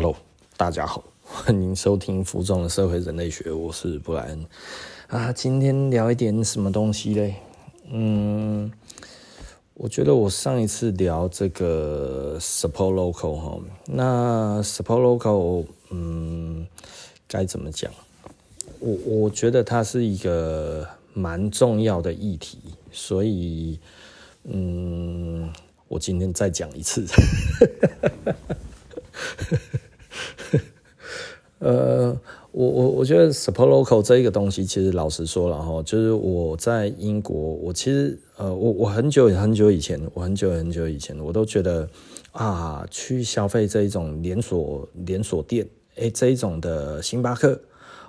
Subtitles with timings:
[0.00, 0.14] Hello，
[0.56, 4.46] 大家好， 欢迎收听浮肿的社会人类学，我是布莱恩
[5.08, 5.32] 啊。
[5.32, 7.34] 今天聊一点什么东西嘞？
[7.90, 8.70] 嗯，
[9.74, 16.64] 我觉得我上一次聊这个 support local 哈，那 support local，嗯，
[17.26, 17.90] 该怎么讲？
[18.78, 22.60] 我我觉得它是一个蛮重要的议题，
[22.92, 23.80] 所以，
[24.44, 25.52] 嗯，
[25.88, 27.04] 我今天再讲一次。
[31.60, 32.16] 呃，
[32.52, 41.88] 我我我觉得 support local 这一个东西，其实老实说了哈，就是我在英国，我其实呃，我我很久很久以前，我很久很久以前，我都觉得
[42.30, 45.66] 啊，去消费这一种连锁连锁店，
[45.96, 47.60] 哎、这一种的星巴克，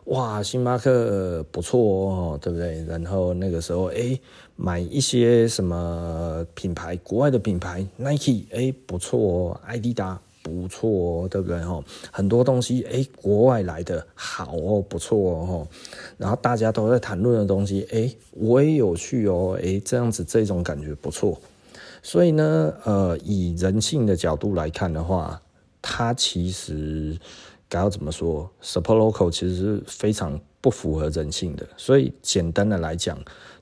[0.06, 2.84] 哇，星巴克不错哦，对不对？
[2.86, 4.20] 然后那个时候，哎、
[4.56, 10.22] 买一些什么品牌，国外的品牌，Nike，哎、不错哦，艾迪达。
[10.50, 11.84] 不错哦，对不对吼？
[12.12, 15.68] 很多东西哎，国外来的好哦，不错哦。
[16.18, 21.40] 然后大家都在谈论的东西，哎，我也有趣哦，哎，这样子这种感觉不错。
[22.02, 25.42] 所以呢，呃，以人性的角度来看的话，
[25.82, 27.18] 它其实
[27.68, 31.68] 该要怎么说？Support local 其实是非常不符合人性的。
[31.78, 33.18] 所以简单的来讲。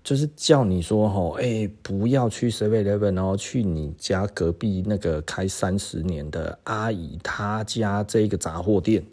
[0.08, 9.04] 就是叫你说吼，哎、不要去 Seven Eleven，然后去你家隔壁那个开三十年的阿姨她家这个杂货店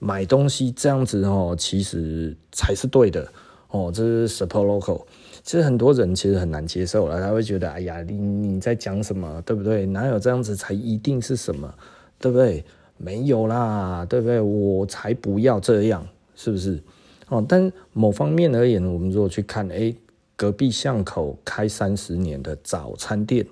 [0.00, 3.28] 买东西，这样子哦，其实才是对的
[3.68, 3.92] 哦。
[3.94, 5.04] 这是 Support Local，
[5.44, 9.86] 其实很多人其实很难接受了，他会觉得，哎呀，你你在讲什么，对不对？
[9.86, 11.72] 哪有这样子才一定是什么，
[12.18, 12.64] 对不对？
[12.96, 14.40] 没有啦，对不对？
[14.40, 16.82] 我才不要这样，是不是？
[17.28, 19.94] 哦，但某方面而言，我们如果去看，哎、
[20.38, 23.44] 隔壁巷口开三十年的早餐店，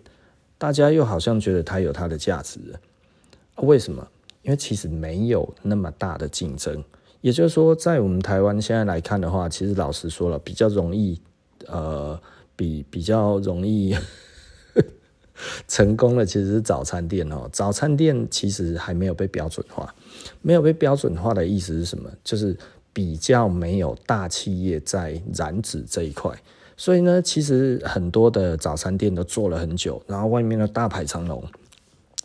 [0.56, 2.60] 大家又好像觉得它有它的价值。
[3.56, 4.06] 为什么？
[4.42, 6.84] 因为其实没有那么大的竞争。
[7.22, 11.20] 也就是说，在我们台湾现在来看的话，其实老实说了，比较容易，
[11.66, 12.16] 呃，
[12.54, 13.92] 比比较容易
[15.66, 17.48] 成功的其实是早餐店哦。
[17.50, 19.92] 早餐店其实还没有被标准化，
[20.40, 22.08] 没有被标准化的意思是什么？
[22.22, 22.56] 就是
[22.92, 26.30] 比较没有大企业在染指这一块。
[26.76, 31.42] 所以呢，其实很多的早餐店都做了很久，然后外面的大排长龙，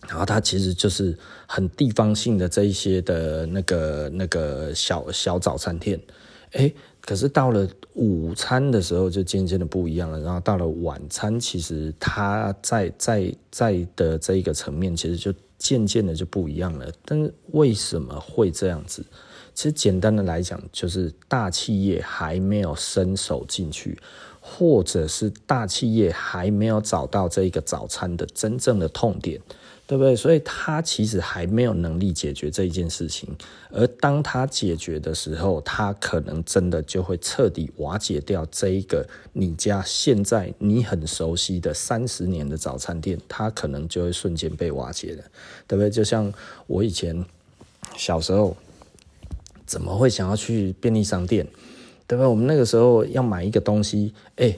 [0.10, 1.18] 然后它其实就是
[1.48, 5.98] 很地方性的这一些的那个那个小小早餐店，
[6.52, 16.92] 哎，可是到了午餐的时候就渐渐的不一样了，然后到了晚餐，其实它在在在的这一个层面，其实就渐渐的就不一样了。
[17.06, 19.02] 但是为什么会这样子？
[19.54, 23.98] 其实简单的来讲，就是大企业还没有伸手进去。
[24.44, 29.40] 或者是大企业还没有找到这一个早餐的真正的痛点，
[29.86, 30.16] 对不对？
[30.16, 33.30] 所以他其实还没有能力解决这一件事情。
[33.70, 45.24] 而当他解决的时候，他可能真的就会彻底瓦解掉这一个你家现在你很熟悉的三十年的早餐店，他可能就会瞬间被瓦解了，
[45.68, 45.90] 对不对？
[45.90, 46.34] 就像
[46.66, 47.24] 我以前
[47.96, 48.58] 小时候，
[49.68, 51.48] 怎么会想要去便利商店？
[52.12, 52.28] 对吧？
[52.28, 54.54] 我们那个时候要买一个东西，哎，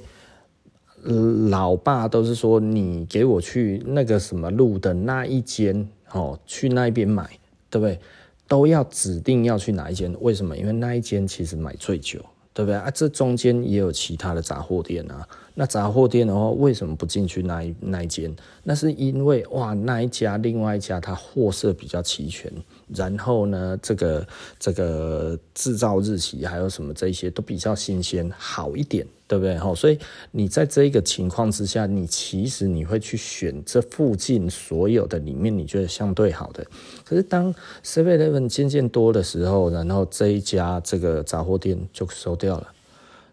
[1.51, 7.29] 老爸都是说你给我去那个什么路的那一间哦，去那边买，
[7.69, 7.99] 对不对？
[8.47, 10.11] 都要指定要去哪一间？
[10.21, 10.57] 为什么？
[10.57, 12.19] 因为那一间其实买最久，
[12.55, 12.89] 对不对啊？
[12.89, 15.27] 这中间也有其他的杂货店啊。
[15.53, 18.35] 那杂货店的话，为什么不进去那一那一间？
[18.63, 22.51] 那是因为哇，那一家另外一家它货色比较齐全。
[22.87, 24.27] 然后呢，这个
[24.59, 29.57] 这个制造日期还有什么这些都比较新鲜，好一点，对不对？
[29.57, 29.97] 哈，所以
[30.31, 36.65] 你在这个情况之下，你其实你会去选这附近所有的里面你觉得相对好的。
[37.05, 42.67] 可是当 Seven Eleven 渐渐多的时候，然后这一家这个杂货店就收掉了。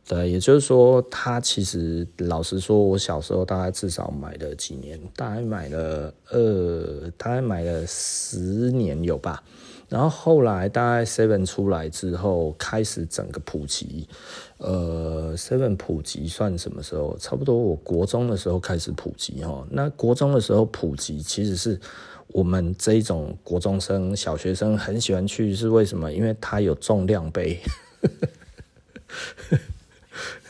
[0.08, 9.42] 对，也就是说，他其实老实说，我小时候大概至少买了几年，大概买了二，大概买了十年有吧。
[9.88, 14.08] 然后后来大概 Seven 出来之后，开始整个普及。
[14.58, 17.16] 呃，Seven 普及算什么时候？
[17.18, 19.66] 差不多我国中的时候开始普及哈。
[19.70, 21.78] 那国中的时候普及，其实是
[22.28, 26.12] 我们这一种国中生、小学生很喜欢去，是为什么？
[26.12, 27.58] 因为它有重量杯。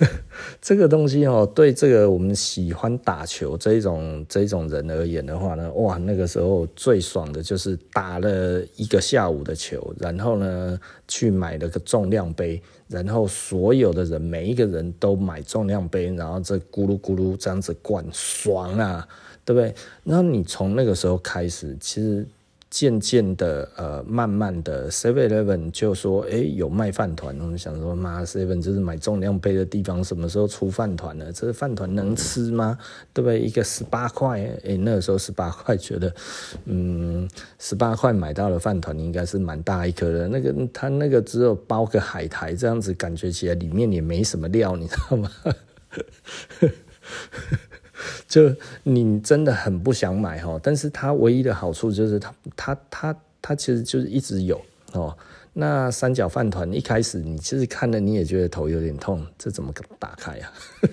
[0.60, 10.78] 这个东西哦，对这个我们喜欢打球这一种这种人而言的话呢，哇，那个时候最爽的就是打了一个下午的球，然后呢
[11.08, 19.06] 去买了个重量杯，然后所有的人每一个人都买重量杯，然后这咕噜咕噜这样子灌，爽啊，
[19.44, 19.74] 对不对？
[20.04, 22.26] 然后你从那个时候开始，其实
[22.70, 27.36] 渐渐的，呃，慢慢的，Seven Eleven 就说，哎，有卖饭团。
[27.40, 31.32] 我们想说，妈，Seven 就是买重量杯的地方，什么时候出饭团了？
[31.32, 32.78] 这饭团能吃吗？
[33.12, 33.40] 对不对？
[33.40, 36.14] 一个十八块，哎，那个时候十八块，觉得，
[36.66, 37.28] 嗯，
[37.58, 40.28] 十八块买到了饭团，应该是蛮大一颗的。
[40.28, 45.30] 那个，他那个只有包个海苔，这样子感觉起来里面也没什么料，你知道吗？
[48.28, 54.60] 就你真的很不想买哈，但是它唯一的好处就是它它它它其实就是一直有
[54.92, 55.16] 哦。
[55.52, 60.52] 那三角饭团一开始你其实看了你也觉得头有点痛，这怎么打开啊？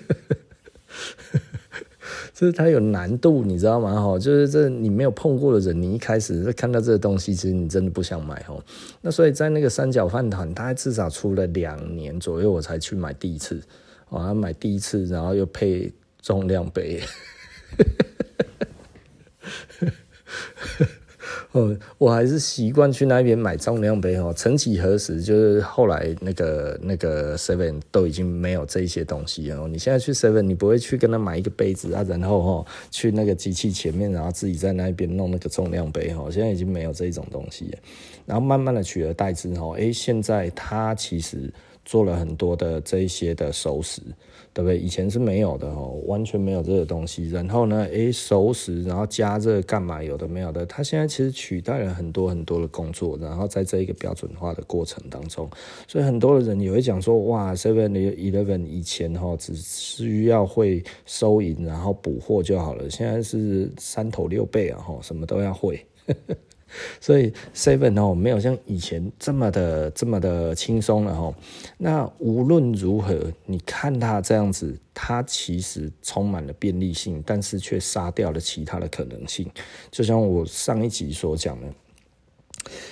[2.34, 3.94] 就是它有难度，你知道吗？
[4.00, 8.62] 哈，就是这你没有碰过的人，你一开始看到这个东西，其实你真的不想买哦。
[9.00, 13.60] 那所以在那个三角饭团，大概至少出了两年左右，我才去买第一次。
[14.08, 15.92] 我要买第一次，然后又配。
[16.28, 17.00] 重量杯，
[21.52, 24.30] 哦，我还是习惯去那边买重量杯哦。
[24.36, 29.66] 曾几何时，就是后来那个那个 Seven 都已经没有这些东西了。
[29.68, 36.28] 你现在去 Seven，你不会去跟他买一个杯子啊，然后哦去那个机器前面，然后自己在那边弄那个重量杯哦。
[36.30, 37.78] 现在已经没有这种东西了，
[38.26, 41.50] 然后慢慢的取而代之哦，哎，现在他其实
[41.86, 44.02] 做了很多的这一些的熟食。
[44.58, 44.76] 对不对？
[44.76, 47.28] 以前是没有的哦，完全没有这个东西。
[47.30, 50.02] 然后呢，诶，熟食，然后加热干嘛？
[50.02, 50.66] 有的没有的。
[50.66, 53.16] 它现在其实取代了很多很多的工作。
[53.18, 55.48] 然后在这一个标准化的过程当中，
[55.86, 62.90] 所以很多的人也会讲说，哇，Seven Eleven 以前哈只需要会收银，然后补货就好了。
[62.90, 65.86] 现在是三头六臂啊，哈，什么都要会。
[67.00, 71.34] 所以 Seven 哦，没有像以前这么的这么的轻松了哈。
[71.76, 79.50] 那无论如何，你看它这样子，它其实充满了便利性，但是却杀掉了其他的可能性。
[79.90, 81.66] 就像我上一集所讲的。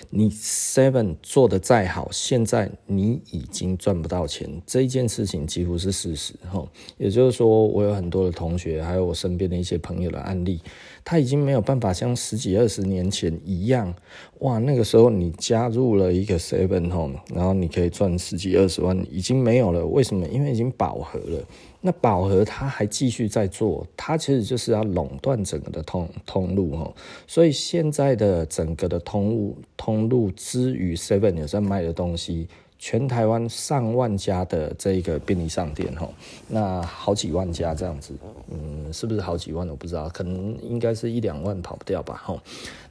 [0.09, 6.67] 你 Seven 做的再好，现在你已经赚不到钱，这一件事情几乎是事实哈。
[6.97, 10.62] 也就是说，我有很多的同学，还有我身边的一些朋友的案例，
[11.08, 13.94] 他已经没有办法像十几二十年前一样，
[14.41, 19.87] 哇，那个时候你加入了一个 Seven Home，然后你可以赚十几二十万，已经没有了。
[19.87, 20.26] 为什么？
[20.26, 21.44] 因为已经饱和了。
[21.81, 26.93] 那饱和他还继续在做，他其实就是要垄断整个的通通路哈，
[27.29, 36.08] 所以现在的整个的通路通路之于 Seven 有在卖的东西，全台湾上万家的这个便利商店哈，
[36.49, 38.14] 那好几万家这样子，
[38.50, 42.40] 嗯，是不是好几万我不知道，可能应该是一两万跑不掉吧哈。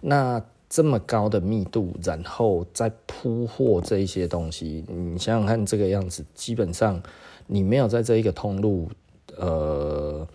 [0.01, 7.01] 那这么高的密度，然后再铺货这一些东西，你想想看这个样子，基本上。
[7.47, 8.89] 你没有在这一个通路，
[9.37, 10.27] 呃，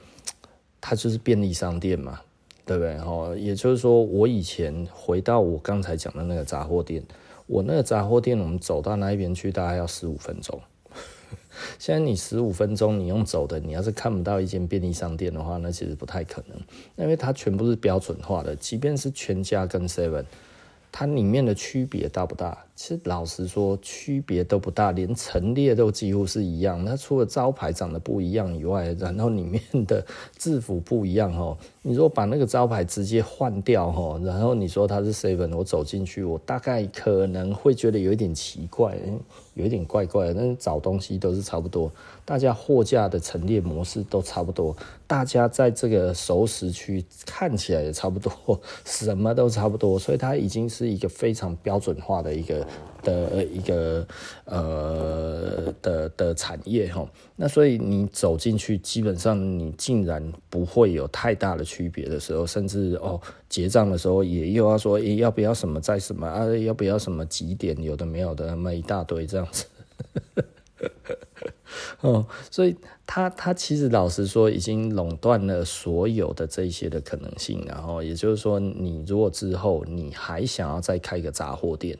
[0.80, 2.20] 它就是便利商店嘛，
[2.64, 2.96] 对不对？
[2.98, 7.02] 哈，也就是说，我以前回到我刚才讲的那个杂货店，
[7.50, 10.60] 我那个杂货店，我们走到那一边去大概要十五分钟。
[11.80, 16.56] 现在你十五分钟你用走的，你要是看不到一间便利商店的话，那其实不太可能，
[16.94, 20.24] 因为它全部是标准化的，即便是全家跟 Seven。
[20.92, 22.56] 它里面的区别大不大？
[22.74, 26.82] 其实老实说，区别都不大，连陈列都几乎是一样。
[26.84, 30.04] 它除了招牌长得不一样以外，然后里面的
[30.38, 31.56] 制服不一样哦。
[31.82, 38.98] 你说把那个招牌直接换掉哦，然后你说它是 Seven，我走进去，我大概可能会觉得有一点奇怪，
[39.52, 40.34] 有一点怪怪的。
[40.34, 41.92] 但是找东西都是差不多，
[42.30, 52.64] 大家货架的陈列模式都差不多，大家在这个熟食区看起来也差不多，什么都差不多，所以它已经是一个非常标准化的一个。
[53.02, 54.06] 的一个
[54.44, 63.18] 呃的的产业哈，那所以你走进去，基本上你竟然不会有太大的区别的时候，甚至哦
[63.48, 69.64] 结账的时候也又要说，诶要不要什么在什么啊，要不要什么几点，有的没有的那么一大堆这样子，
[72.02, 81.96] 哦，所以他他其实老实说，已经垄断了所有的这些的可能性，然后也就是说，你如果之后你还想要再开个杂货店。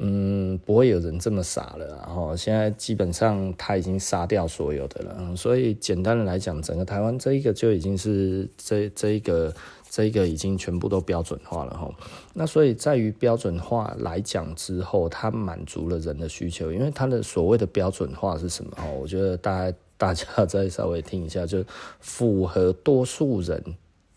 [0.00, 9.52] 嗯，不会有人这么傻了，然后现在基本上他已经杀掉所有的了，所以简单的来讲，整个台湾这一个就已经是这这一个
[9.90, 11.90] 这个已经全部都标准化了哈。
[12.34, 18.86] 那所以在于标准化来讲之后，它满足了人的需求，因为它的所谓的标准化是什么哈？
[18.90, 21.64] 我觉得大家大家再稍微听一下，就
[22.00, 23.62] 符合多数人，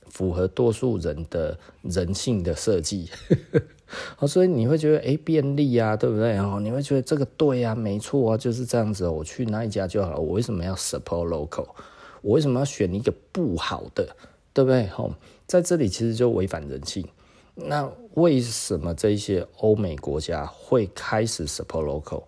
[0.09, 3.09] 符合多数人的人性的设计。
[4.15, 6.31] 好， 所以你会觉得哎，便利啊，对不对？
[6.31, 9.07] 然后你会觉得这个对啊，没错啊，就是这样子。
[9.07, 10.19] 我去哪一家就好了。
[10.19, 11.67] 我为什么要 support local？
[12.21, 14.15] 我为什么要选一个不好的，
[14.53, 14.87] 对不对？
[14.87, 15.13] 吼，
[15.45, 17.05] 在这里其实就违反人性。
[17.55, 22.23] 那为什么这些欧美国家会开始 support local？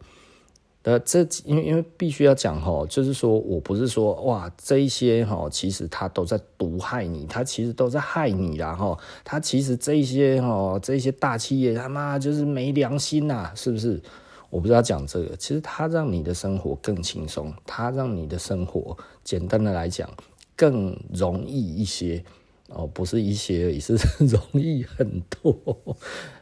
[0.84, 14.02] 呃，这因为因为必须要讲哈，就是说我不是说哇，这一些哈，其实他都在毒害你，他其实都在害你啦哈，他其实这一些哈，这些大企业他妈就是没良心呐，是不是？
[14.50, 20.10] 我不知道讲这个，其实他让你的生活更轻松，他让你的生活简单的来讲
[20.56, 22.24] 更容易一些
[22.70, 23.96] 哦，不是一些而已，是
[24.26, 25.56] 容易很多。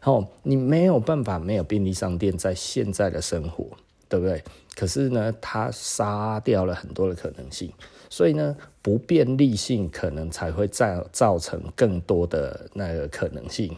[0.04, 3.68] 哦，你没有办法没有便利商店在现在的生活。
[4.10, 4.44] 对不对？
[4.76, 7.72] 可是呢，它杀掉了很多的可能性，
[8.10, 13.74] 所以呢，不便利性可能才会造造成更多的那个可能性。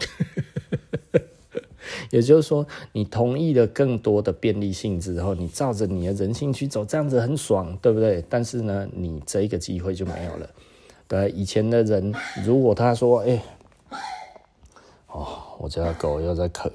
[2.12, 8.24] 也就是说，你同意了更多的便利性之后，你照着你的人性去走，这样子很爽，对不对？
[8.30, 10.50] 但是呢，你这一个机会就没有了。
[11.08, 12.14] 对，以前的人，
[12.46, 13.44] 如果他说：“哎，
[15.08, 15.28] 哦，
[15.60, 16.72] 我家狗又在咳。”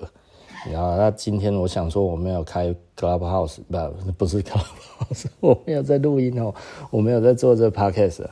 [0.70, 6.52] 然后，那今天我想说，我没有开 Clubhouse，不，不是 Clubhouse，我没有在录音哦，
[6.90, 8.24] 我没有在做这 Podcast。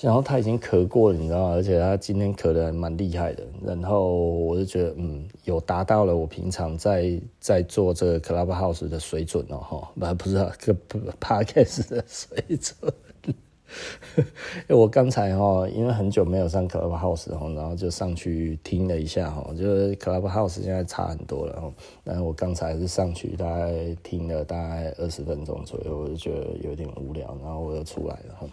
[0.00, 1.54] 然后他已经咳过了，你知道吗？
[1.54, 3.44] 而且他今天咳得还蛮厉害的。
[3.64, 10.80] 然后我就觉得，嗯，有达到了我平常在在做这个 Clubhouse 的水准哦，哈，不，不是这个
[11.20, 12.92] Podcast 的水准。
[14.68, 21.72] 我刚才哈，因为很久没有上 Clubhouse 哈，然后就上去听了一下哈，就是 Clubhouse 现在差很多了哈。
[22.04, 28.46] 但我刚才是上去大概听了大概二十分钟左右，我就觉得有点无聊，然后我又出来了哈。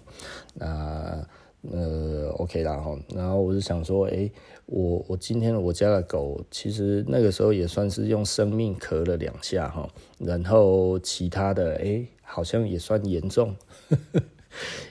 [0.54, 1.28] 那
[1.72, 4.30] 呃 OK 啦哈，然后我就想说，哎，
[4.68, 13.56] 我我今天我家的狗其实那个时候也算是用生命咳了两下哈，然后其他的哎好像也算严重。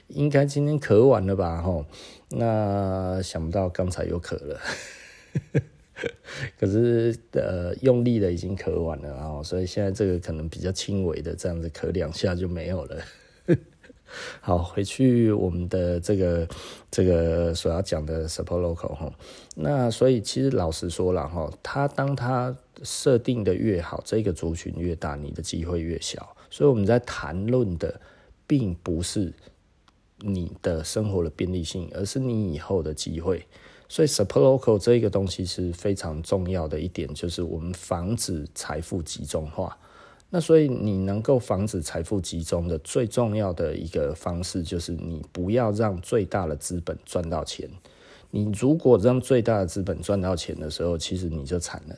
[0.07, 1.61] 应该今天咳完了吧？
[1.61, 1.85] 吼，
[2.29, 4.59] 那想不到刚才又咳了，
[6.59, 13.01] 可是呃用力的已经咳完了，然后所以现在这个可能比较轻微的这样子咳两下就没有了。
[14.39, 16.47] 好，回去我们的这个
[16.89, 19.13] 这个所要讲的 support local 哈，
[19.55, 26.35] 那所以其实老实说了哈，他当他设定的越好，这个族群越大，你的机会越小。
[26.49, 27.99] 所以我们在谈论的
[28.47, 29.33] 并不是。
[30.19, 33.45] 你的生活的便利性，而是你以后的机会。
[33.89, 39.77] 所以，support local 这个东西是非常重要的一点，就是我们防止财富集中化。
[40.29, 47.69] 那所以，你能够防止财富集中的最重要的一个方式，就是你不要让最大的资本赚到钱。
[48.29, 51.95] 你如果让最大的资本赚到钱的时候，其实你就惨了。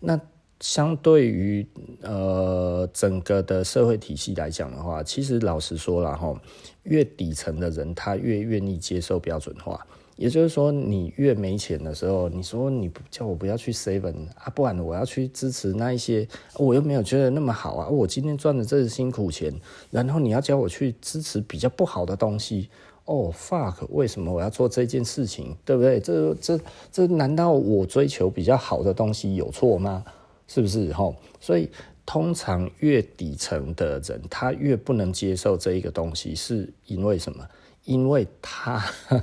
[0.00, 0.18] 那
[0.60, 1.66] 相对于
[2.02, 6.40] 呃整个的社会体系来讲的话，其实老实说了哈，
[6.82, 9.86] 越底层的人他越愿意接受标准化。
[10.16, 17.88] 也就是说，你越没钱的时候，你说你不叫我不要去 seven 啊，不然我要去支持那一些，我又没有觉得那么好啊。
[17.88, 19.54] 我今天赚的这是辛苦钱，
[19.92, 22.68] 然后你要叫我去支持比较不好的东西，
[23.04, 25.56] 哦 fuck，为什么我要做这件事情？
[25.64, 26.00] 对不对？
[26.00, 26.58] 这这
[26.90, 30.04] 这难道我追求比较好的东西有错吗？
[30.48, 31.14] 是不是齁？
[31.40, 31.70] 所以
[32.04, 37.46] 通常越底层的人，他越不能接受这一个东西，是因为什么？
[37.84, 38.84] 因为他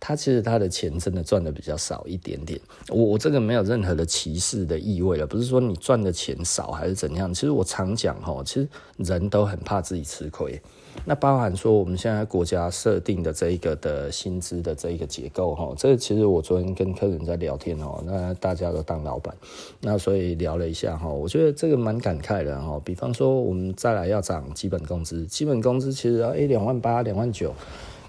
[0.00, 2.60] 他其实他的钱真的赚的比较少一点点。
[2.88, 7.32] 我我这个没有任何的歧视的意味了，不是说你赚的钱少还是怎样。
[7.32, 8.68] 其实我常讲齁，其实
[8.98, 10.60] 人都很怕自己吃亏。
[11.04, 19.34] 那包含说我们现在国家设定的这一个的薪资的这一个结构哈，这个其实我昨天跟客人在聊天哦，那大家都当老板，
[19.80, 22.80] 那所以聊了一下哈，我觉得这个蛮感慨的哈。
[22.84, 27.54] 比方说我们再来要涨基本工资，基本工资其实哎两万八两万九，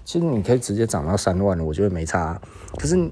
[0.04, 2.40] 其实你可以直接涨到三万，我觉得没差。
[2.78, 3.10] 可是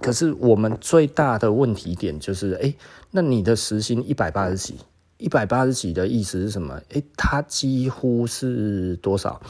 [0.00, 2.72] 可是我们最大的问题点就是哎，
[3.10, 4.76] 那你的时薪一百八十几。
[5.18, 6.80] 一百八十几的意思是什么？
[6.90, 9.40] 诶，它几乎是多少？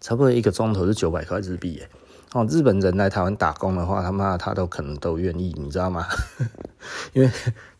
[0.00, 1.88] 差不多一个钟头是九百块日币诶。
[2.32, 6.06] 哦，日本人来台湾打工的话，他妈他都可能都愿意，你知道吗？
[7.12, 7.28] 因为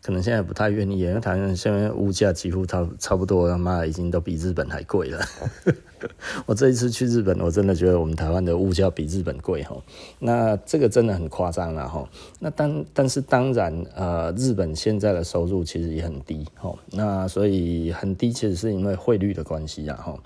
[0.03, 5.23] 可能现在不太愿意，因为台湾现在物价几乎差差不多，他妈已经都比日本还贵了。
[6.45, 9.77] 我这一次去日本，我真的觉得我们台湾的物价比日本贵哈。
[10.19, 12.09] 那这个真的很夸张了哈。
[12.39, 16.73] 那当但是当然，呃，日本现在的收入其实也很低哈。
[16.91, 20.17] 那所以很低，其实是因为汇率的关系啊哈。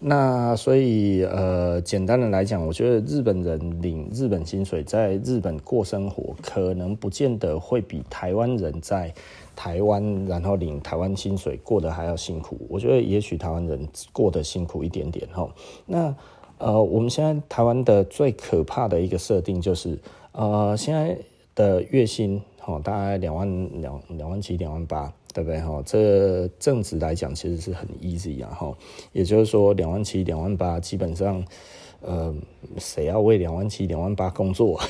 [0.00, 9.12] 那所以呃，简单的来讲，我觉得日本人领日本薪水，在日本过生活，可能不见得会比台湾人在
[9.56, 12.58] 台湾然后领台湾薪水过得还要辛苦。
[12.68, 15.48] 我觉得也许台湾人过得辛苦一点点哈。
[15.84, 16.14] 那
[16.58, 19.98] 呃，我们现在台湾的最可怕的一个设定就是，
[20.30, 21.18] 呃，现在
[21.56, 25.82] 的月薪哦，大概两万两两万七两万八，对不对哈？
[25.84, 28.76] 这正职来讲其实是很 easy 啊哈，
[29.12, 31.44] 也就是说两万七两万八，基本上
[32.00, 32.34] 呃，
[32.78, 34.80] 谁要为两万七两万八工作？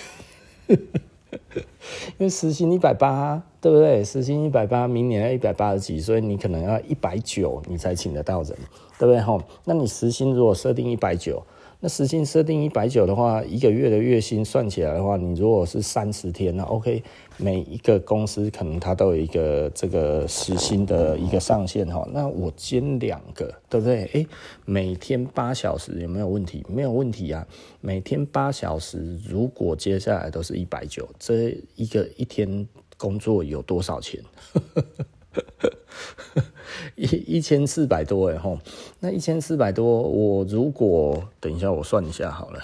[0.68, 4.02] 因为时薪一百八，对不对？
[4.04, 8.57] 时薪一百八，明年要一百八十几，所以你可能要一百九，你才请得到人，
[8.99, 9.21] 对不对？
[9.21, 11.42] 哈，那你时薪如果设定一百九。
[11.81, 17.01] 那时薪设定一百九的话，一个月的月薪算起来的话，你如果是三十天，那 OK，
[17.37, 22.05] 每一个公司可能它都有一个这个时薪的一个上限哈。
[22.13, 24.07] 那我兼两个，对不对？
[24.13, 24.27] 诶，
[24.65, 26.67] 每天八小时有没有问题？
[26.69, 27.47] 没有问题啊。
[27.81, 32.67] 每天八小时，如果接下来都是一百九，这一个一天
[32.97, 34.21] 工作有多少钱？
[36.97, 38.59] 一一千四百多哎吼，
[39.00, 42.61] 那一千四百多，我如果等一下我算一下好了，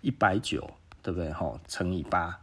[0.00, 0.68] 一百九
[1.02, 1.58] 对不对吼？
[1.66, 2.38] 乘以八，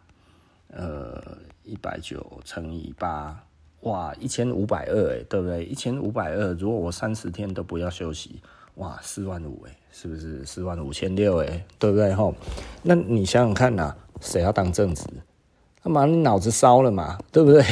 [0.69, 1.21] 呃，
[1.63, 3.43] 一百九乘以八，
[3.81, 5.63] 哇，一千五百二哎，对不对？
[5.65, 8.41] 一千五百二，如果我三十天都不要休息，
[8.75, 12.33] 哇，四万五哎，是不是四万五千六哎，对不对吼？
[12.83, 15.03] 那你想想看呐、谁要当正职？
[15.83, 17.63] 他妈你脑子烧了嘛，对不对？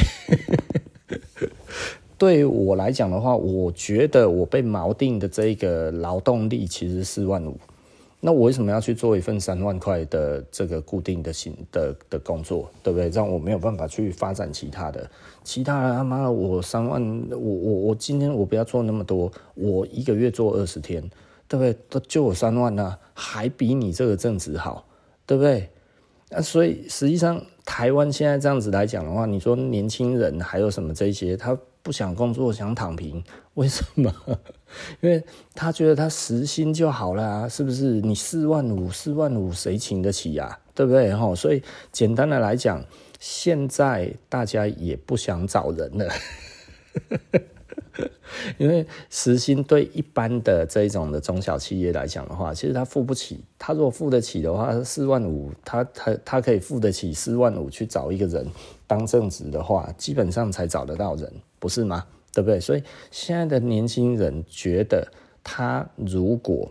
[2.18, 7.54] 对我来讲的话，我觉得我被锚定的这个劳动力其实四万五，
[8.20, 13.10] 那我为什么要去做一份三万块的这个固定的薪的的工作，对不对？
[13.10, 15.10] 这样我没有办法去发展其他的，
[15.44, 21.02] 其他的他妈我三万，我我我今天我不要做那么多，我一个月做二十天，
[21.46, 21.76] 对不对？
[21.90, 24.86] 都就我三万呢，还比你这个正职好，
[25.26, 25.68] 对不对？
[26.30, 31.56] 那所以实际上台湾现在这样子来讲的话，你说年轻人还有什么这些他。
[31.86, 33.22] 不想工作， 想躺平，
[33.54, 34.12] 为什么？
[35.00, 35.24] 因为
[35.54, 38.00] 他觉得他时薪就好了啊，是不是？
[38.00, 40.58] 你四万五，四万五谁请得起呀？
[40.74, 41.14] 对不对？
[41.14, 41.62] 哈，所以
[41.92, 42.84] 简单的来讲，
[43.20, 46.12] 现在大家也不想找人了，
[48.58, 53.44] 因为时薪对一般的这种的中小企业来讲的话，其实他付不起。
[53.58, 58.46] 他如果付得起的话，四万五，他他他可以付得起四万五去找一个人
[58.86, 61.32] 当正职的话，基本上才找得到人。
[61.58, 62.06] 不是吗？
[62.32, 62.60] 对不对？
[62.60, 65.10] 所以现在的年轻人觉得，
[65.42, 66.70] 他如果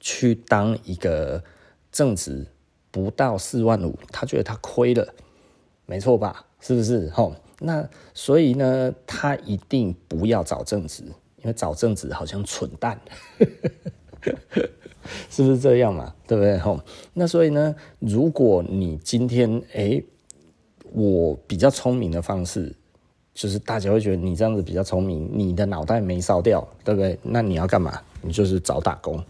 [0.00, 1.42] 去当一个
[1.92, 2.46] 正职，
[2.90, 5.14] 不到四万五，他觉得他亏了，
[5.84, 6.46] 没错吧？
[6.58, 7.10] 是不是？
[7.10, 11.02] 吼，那所以呢，他一定不要找正职，
[11.38, 13.00] 因为找正职好像蠢蛋，
[15.30, 16.14] 是不是这样嘛？
[16.26, 16.58] 对不对？
[16.58, 16.80] 吼，
[17.14, 20.04] 那所以呢，如果你今天诶，
[20.92, 22.74] 我比较聪明的方式。
[23.38, 27.18] 就是大家会觉得你这样子比较聪明，你的脑袋没烧掉，对不对？
[27.22, 28.00] 那你要干嘛？
[28.22, 29.22] 你就是找打工。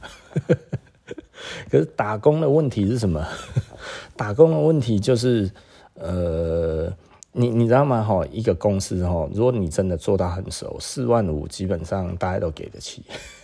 [1.68, 3.26] 可是打工的问题是什么？
[4.14, 5.50] 打工的问题就是，
[5.94, 6.88] 呃，
[7.38, 8.02] 你你知道吗？
[8.02, 13.02] 哈，一个公司哈，如果你真的做到很熟，四万五基本上大家都给得起。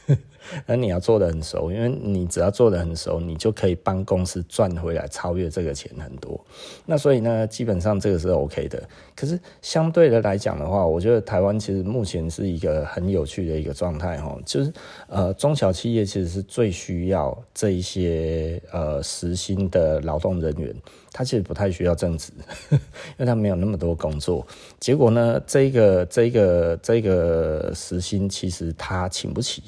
[0.67, 6.41] 那你要做得很熟，因为你只要做得很熟，你就可以帮公司赚回来，超越这个钱很多。
[6.87, 8.83] 那所以呢，基本上这个是 OK 的。
[9.15, 14.73] 可是相对的来讲的话，我觉得台湾其实目前是一个很有趣的一个状态哈，就是
[15.07, 20.75] 呃中小企业其实是最需要这一些呃时薪的劳动人员，
[21.13, 22.33] 他其实不太需要正职，
[22.71, 22.79] 因
[23.19, 24.47] 为他没有那么多工作。
[24.81, 29.63] 结果呢，这个这个这个时薪其实他请不起。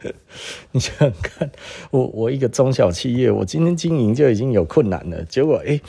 [0.70, 1.50] 你想想看，
[1.90, 5.24] 我我一个中小企业，我今天经营就已经有困难了。
[5.24, 5.80] 结果，哎、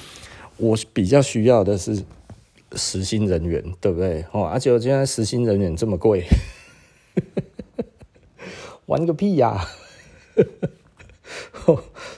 [0.55, 2.03] 我比较需要的是
[2.71, 4.25] 实薪人员，对不对？
[4.31, 6.25] 哦，而且我现在实薪人员这么贵，
[8.87, 9.67] 玩个屁呀、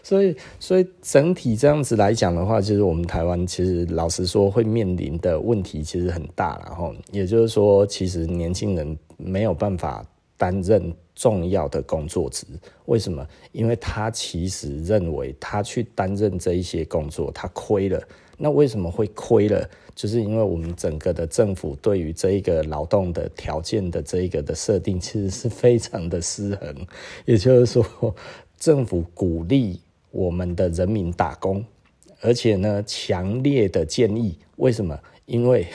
[0.03, 6.75] 所以，所以整体这样子来讲的话，其实我们台湾其实老实说会面临的问题其实很大了。
[6.75, 10.05] 哈，也就是说，其实年轻人没有办法
[10.37, 10.93] 担任。
[11.15, 12.47] 重要的工作职，
[12.85, 13.27] 为什么？
[13.51, 18.01] 因为他其实认为他去担任这一些工作，他亏了。
[18.37, 19.69] 那为什么会亏了？
[19.93, 26.73] 就是因为我们整个的政府对于这一个劳动的条件的这一个的设定，其实是非常的失衡。
[27.25, 28.15] 也就是说，
[28.59, 31.63] 政府鼓励我们的人民打工，
[32.21, 34.99] 而且呢，强烈的建议，为什么？
[35.25, 35.65] 因为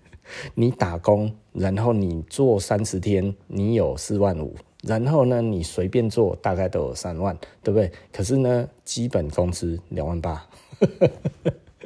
[0.54, 4.54] 你打工，然后你做三十天，你有四万五。
[4.82, 7.90] 然后呢，你随便做大概都有三万，对不对？
[8.12, 10.46] 可是呢，基本工资两万八，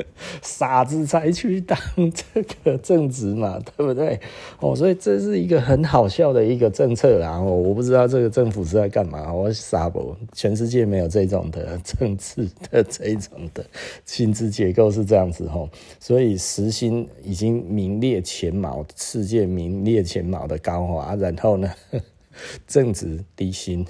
[0.42, 1.78] 傻子才去当
[2.32, 4.18] 这个正职嘛，对不对？
[4.60, 7.38] 哦，所以这是一个很好笑的一个政策啦。
[7.38, 9.32] 哦，我不知道这个政府是在干嘛。
[9.32, 10.16] 我傻不？
[10.32, 13.64] 全世界没有这种的政治的这种的
[14.04, 15.68] 薪资结构是这样子哦。
[15.98, 21.70] 所以时薪已经名列前茅，世界名列前茅的高华，然后呢，
[22.66, 23.86] 正职低薪。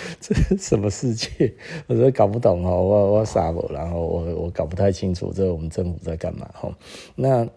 [0.20, 1.52] 这是什么世界？
[1.86, 6.72] 我说搞不懂哦，我我傻不，然后我我搞不太清楚这我们政府在干嘛哈。
[7.14, 7.48] 那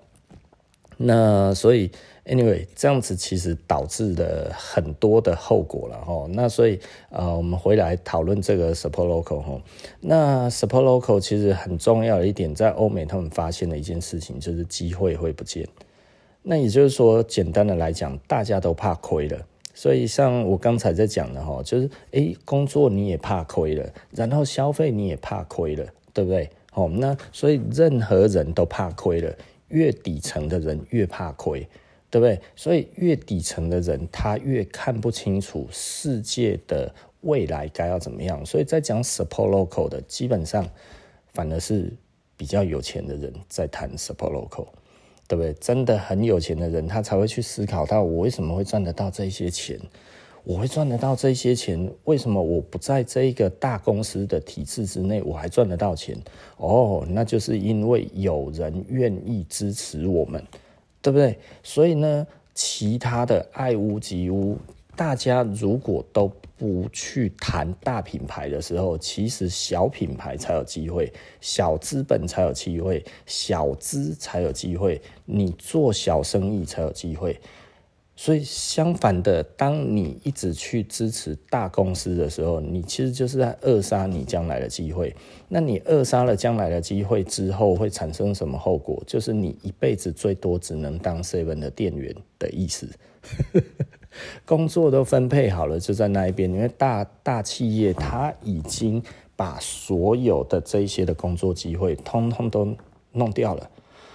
[0.98, 1.92] 那所以
[2.26, 6.26] anyway 这样子其实导致了很多的后果了哈。
[6.30, 9.62] 那所以呃，我们回来讨论这个 support local 哈。
[10.00, 15.68] 那 support local 其实很重要的一点，在欧美他们发现的一件事情就是机会会不见。
[16.48, 19.46] 那也就是说，简单的来讲，大家都怕亏了。
[19.76, 26.50] 所以，像我刚才在讲的哈，就是诶，工作你也怕亏了，然后消费你也怕亏了，对不对？
[26.72, 29.36] 好，那所以任何人都怕亏了，
[29.68, 31.68] 越底层的人越怕亏，
[32.10, 32.40] 对不对？
[32.56, 38.46] 所以越底层的人他越看不清楚世界的未来该要怎么样。
[38.46, 40.66] 所以在讲 support local 的，基本上
[41.34, 41.92] 反而是
[42.38, 44.68] 比较有钱的人在谈 support local。
[45.28, 45.54] 对不对？
[45.54, 49.80] 真的很有钱的人，他才会去思考到我为什么会赚得到这些钱？
[50.44, 56.16] 我会赚得到这些钱，为什么我不在这一个大公司的体制之内，我还赚得到钱？
[56.58, 60.44] 哦，那就是因为有人愿意支持我们，
[61.02, 61.38] 对不对？
[61.64, 64.58] 所以呢，其他的爱屋及乌，
[64.96, 66.32] 大家如果都。
[66.58, 77.40] 不去谈大品牌的时候，其实小品牌才有机会，小资本才有机会，小资才有机会，你做小生意才有机会。
[78.18, 85.14] 所以相反的，当你一直去支持大公司的时候，你其实就是在扼杀你将来的机会。
[85.50, 89.04] 那你扼杀了将来的机会之后，会产生什么后果？
[89.06, 92.88] 就是你一辈子最多只能当 seven 的店员的意思。
[94.46, 96.52] 工作都分配好了，就在那一边。
[96.52, 99.02] 因为大大企业，它已经
[99.36, 102.76] 把所有的这些的工作机会，通通都
[103.12, 103.70] 弄掉了。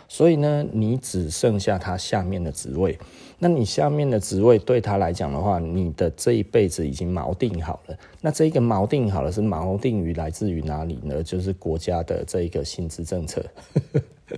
[0.09, 2.99] 所以呢，你只剩下他下面的职位。
[3.39, 7.97] 那你下面的职位对他来讲的话，你的这一辈子已经锚定好了。
[8.21, 11.23] 那这个锚定好了，是锚定于来自于哪里呢？
[11.23, 13.41] 就是国家的这一个薪资政策。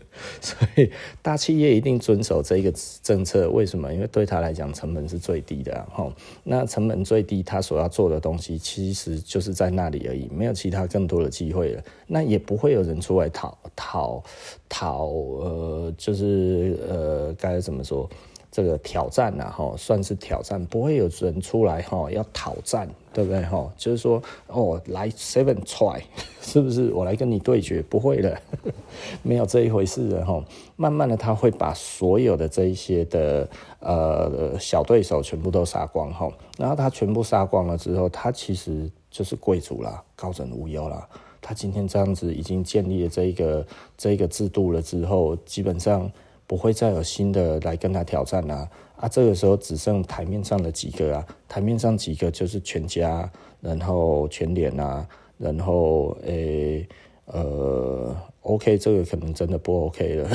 [0.40, 3.92] 所以大企业一定遵守这个政策，为什么？
[3.92, 5.86] 因为对他来讲，成本是最低的。
[5.90, 6.12] 哈，
[6.44, 11.82] 那成本最低，他所要做的东西其实就是在那里而已，没有其他更多的机会了。
[12.06, 14.22] 那也不会有人出来讨讨
[14.68, 18.08] 讨，呃，就是呃，该怎么说？
[18.52, 23.42] 这个挑战啊，哈，算是挑战，不会有人出来哈要讨战，对不对？
[23.44, 25.98] 哈，就是说，哦，来 seven try，
[26.42, 26.92] 是不是？
[26.92, 28.38] 我来跟你对决，不会的，
[29.24, 30.44] 没有这一回事的哈。
[30.76, 33.48] 慢慢的，他会把所有的这一些的
[33.80, 36.30] 呃小对手全部都杀光哈。
[36.58, 41.08] 然后他全部杀光了之后，他其实就是贵族啦，高枕无忧啦。
[41.40, 46.12] 他今天这样子已经建立了这一个这一个制度了之后，基本上。
[46.52, 48.68] 不会再有新的来跟他挑战啊！
[48.96, 56.86] 啊，这个时候只剩台面上的几个啊，台面上几个就是全家，然后全联啊，然后诶
[57.24, 60.28] 呃，OK，这个可能真的不 OK 了，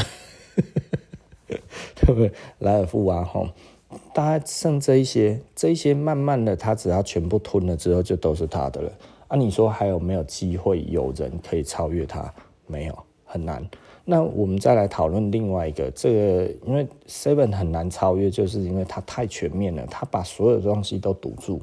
[1.46, 2.32] 对不对？
[2.58, 3.50] 莱尔富啊，吼，
[4.12, 8.92] 大概剩这一些，这一些慢慢的，他只要全部吞了之后，就都是他的了。
[9.28, 12.34] 啊，你说还有没有机会有人可以超越他？
[12.66, 13.64] 没有，很难。
[14.10, 21.60] 那我们再来讨论另外一个，这个因为 Seven 很难超越，就是因为它太全面了，它把所有东西都堵住。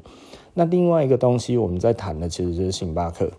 [0.53, 3.31] 那另外一个东西我们在谈的其实就是星巴克。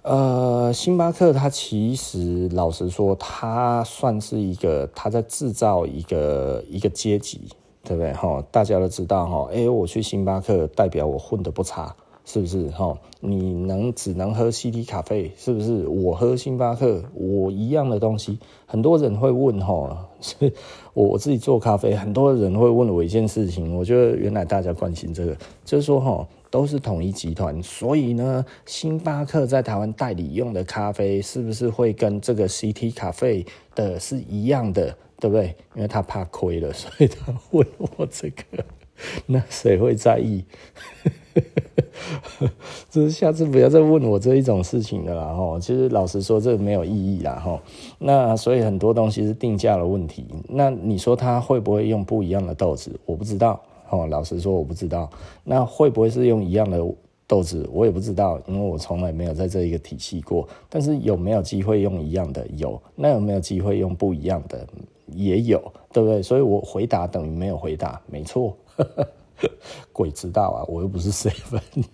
[0.00, 7.42] 呃，星巴克它其实老实说，它算是一个，它在制造一个一个阶级，
[7.84, 8.14] 对不对？
[8.14, 11.94] 哈，大家都知道哈，哎，我去星巴克代表我混得不差。
[12.24, 12.96] 是不是哈？
[13.20, 15.32] 你能只能喝 CT 咖啡？
[15.36, 15.86] 是不是？
[15.88, 18.38] 我喝星巴克，我一样的东西。
[18.66, 20.52] 很多人会问哈， 是
[20.94, 23.76] 我我自己做咖啡，很多人会问我一件事情。
[23.76, 34.96] 我觉得原来大家关心这个，就是说哈，都是统一集团，所以呢，星巴克在台湾代理用的咖啡，是不是会跟这个 CT 咖啡的是一样的？
[35.18, 35.54] 对不对？
[35.74, 38.64] 因为他怕亏了，所以他问我这个。
[39.26, 40.44] 那谁会在意？
[41.34, 41.42] 呵
[42.40, 42.52] 呵呵
[42.90, 45.58] 就是下次不要再问我这一种事情了啦哈。
[45.60, 47.60] 其实老实说，这没有意义啦哈。
[47.98, 50.26] 那所以很多东西是定价的问题。
[50.48, 52.98] 那你说他会不会用不一样的豆子？
[53.06, 53.60] 我不知道。
[53.90, 55.10] 哦，老实说我不知道。
[55.44, 56.80] 那会不会是用一样的
[57.26, 60.48] 豆子，我也不知道，因为我从来没有在这一个体系过。
[60.68, 62.46] 但是有没有机会用一样的？
[62.56, 62.80] 有。
[62.94, 64.66] 那有没有机会用不一样的？
[65.12, 65.60] 也有，
[65.92, 66.22] 对不对？
[66.22, 68.56] 所以我回答等于没有回答，没错。
[69.92, 71.60] 鬼知道啊，我又不是 seven。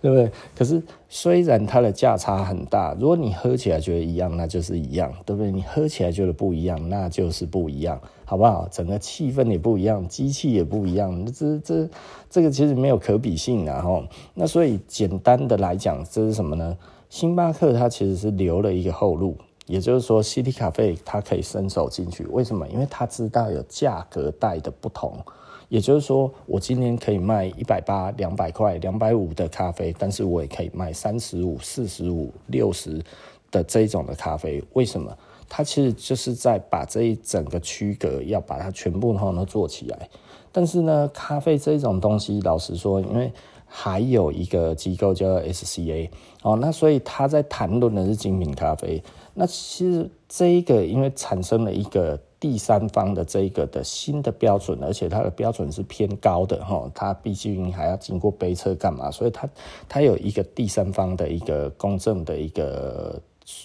[0.00, 0.32] 对不对？
[0.56, 5.50] 可是虽然它的价差很大，如果你喝起来觉得一样，那就是一样，对不对？
[5.52, 8.66] 你喝起来觉得不一样，那就是不一样，好不好？
[8.70, 11.86] 整个气氛也不一样，机器也不一样，这这
[12.30, 14.02] 这个其实没有可比性的哈。
[14.32, 16.74] 那所以简单的来讲，这是什么呢？
[17.10, 19.36] 星巴克它其实是留了一个后路，
[19.66, 22.66] 也就是说，City Cafe 它可以伸手进去，为什么？
[22.68, 25.18] 因为它知道有价格带的不同。
[25.68, 33.02] 也就是说，我今天可以卖一百八、两百块、两百五的咖啡，但是我也可以卖三十五、四十五、六十
[33.50, 34.62] 的这种的咖啡。
[34.74, 35.12] 为什么？
[35.48, 40.08] 它其实就是在把这一整个区隔要把它全部都做起来。
[40.52, 43.32] 但是呢，咖啡这种东西，老实说，因为
[43.66, 46.08] 还有一个机构叫 SCA
[46.42, 49.02] 哦，那所以他在谈论的是精品咖啡。
[49.34, 52.16] 那其实这一个因为产生了一个。
[52.38, 59.48] 第三方的这个的新的标准，而且它的标准是偏高的哈，它毕竟还要经过杯测干嘛，所以它
[59.88, 63.20] 它有一个第三方的一个公正的一个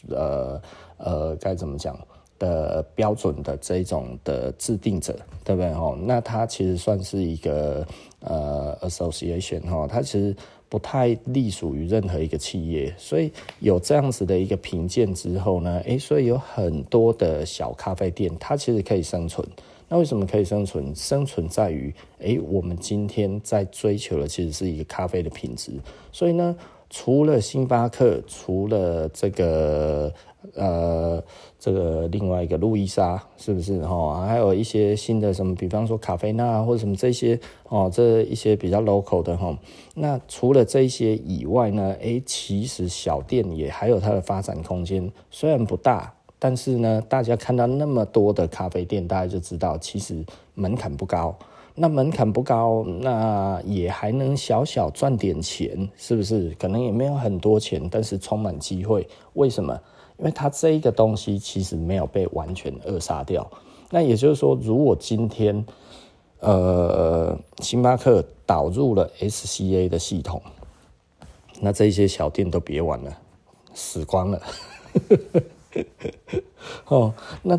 [0.09, 0.61] 呃
[0.97, 1.99] 呃该怎么讲
[2.39, 5.97] 的标准的这种的制定者，对不对哈？
[6.01, 7.85] 那它其实算是一个
[8.21, 10.35] 呃 association 哈，它其实。
[10.71, 13.29] 不太隶属于任何一个企业，所以
[13.59, 19.45] 有这样子的一个评鉴之后呢，诶，所以有很多的小咖啡店，它其实可以生存。
[19.89, 20.95] 那为什么可以生存？
[20.95, 25.73] 生存在于，诶，我们今天在追求的其实是一个咖啡的品质。
[26.13, 26.55] 所以呢，
[26.89, 30.13] 除了星巴克，除了这个。
[30.55, 31.23] 呃，
[31.59, 34.25] 这个另外一个路易莎是不是哈？
[34.25, 39.57] 还有一些新的什么，比方说咖啡那或者什么这些哦，这一些比较 local 的哈。
[39.95, 50.25] 那除了这些以外呢，诶，其实小店也还有它的发展空间，虽然不大，但是呢，大家看到那么多的咖啡店，大家就知道其实
[50.55, 51.37] 门槛不高。
[51.81, 56.55] 那门槛不高，那也还能小小赚点钱，是不是？
[56.59, 59.07] 可能也没有很多钱，但是充满机会。
[59.33, 59.73] 为什么？
[60.19, 63.49] 因为它这一个东西其实没有被完全扼杀掉，
[63.89, 65.65] 那也就是说，如果今天
[66.41, 70.39] 呃星巴克导入了 SCA 的系统，
[71.61, 73.17] 那这些小店都别玩了，
[73.73, 74.39] 死光了。
[76.89, 77.57] 哦，那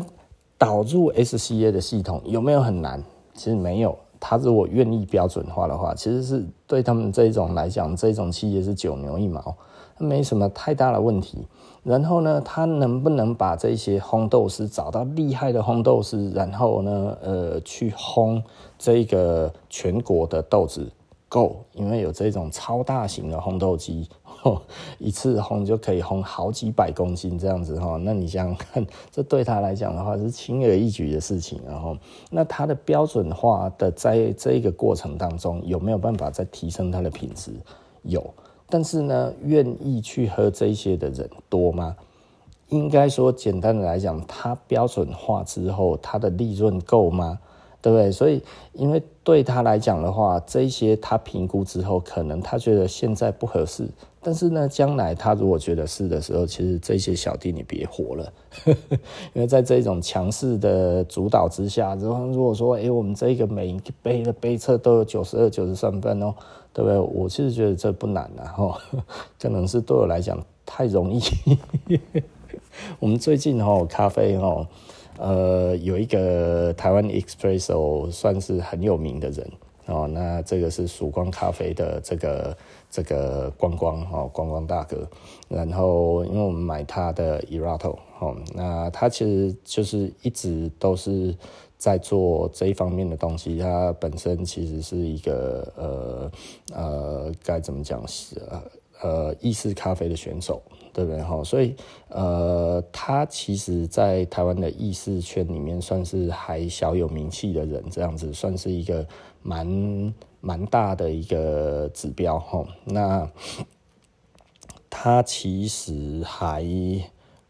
[0.57, 3.03] 导入 SCA 的系统有没有很难？
[3.33, 9.53] 其实没有，他如果愿意标准化的话，其实是对他们这种来讲，这种企业是九牛一毛，
[9.97, 11.45] 没什么太大的问题。
[11.83, 18.41] 然后呢，他能不能把这些烘豆师找到厉害的烘豆师，然后呢，呃，去烘
[18.79, 20.89] 这个全国的豆子
[21.27, 21.57] 够？
[21.73, 24.07] 因为有这种超大型的烘豆机，
[24.43, 24.61] 哦
[24.99, 27.97] 一次烘就可以烘好几百公斤这样子哈。
[28.01, 31.59] 那你想想看，这对他来讲的话是轻而易举的事情。
[31.65, 31.97] 然后，
[32.29, 37.51] 那他的标准化的在这个过程当中，有没有办法再提升它的品质？
[38.03, 38.23] 有。
[38.69, 41.95] 但是呢，愿意去喝这些的人多吗？
[42.69, 47.37] 应该说，简单的来讲，它标准化之后，它的利润够吗？
[47.83, 48.09] 对不对？
[48.09, 48.41] 所以，
[48.71, 53.85] 因为对他来讲的话，这些他评估之后，可能他觉得现在不合适。
[54.25, 58.31] 但是呢，将来他如果觉得是的时候，其实这些小弟你别活了，
[59.35, 66.33] 因为在这种强势的主导之下，如果如果说，哎，我们这个每一杯的杯测都有九十二、九十三分哦，
[66.71, 66.97] 对不对？
[66.97, 68.79] 我其实觉得这不难啊，哈，
[69.37, 71.21] 可能是对我来讲太容易。
[73.01, 74.65] 我们最近哈咖啡哈，
[75.17, 79.51] 呃，有一个台湾 Espresso 算是很有名的人
[79.85, 82.55] 哦，那这个是曙光咖啡的这个。
[82.95, 85.09] 这个光光哈，光光大哥，
[85.49, 91.35] 然后因为我们买他的 Erato 哦，那他其实就是一直都是
[91.75, 93.57] 在做这一方面的东西。
[93.57, 96.31] 他本身其实是一个呃
[96.71, 98.39] 呃该怎么讲是
[99.01, 100.61] 呃意式咖啡的选手，
[100.93, 101.43] 对不对哈？
[101.43, 101.75] 所以
[102.09, 109.05] 呃他其实在台湾的意识圈里面算是还小有名气的人，这样子算是一个
[109.41, 110.13] 蛮。
[110.45, 113.25] 蛮大的一个指标哈，那
[114.89, 116.61] 他其实还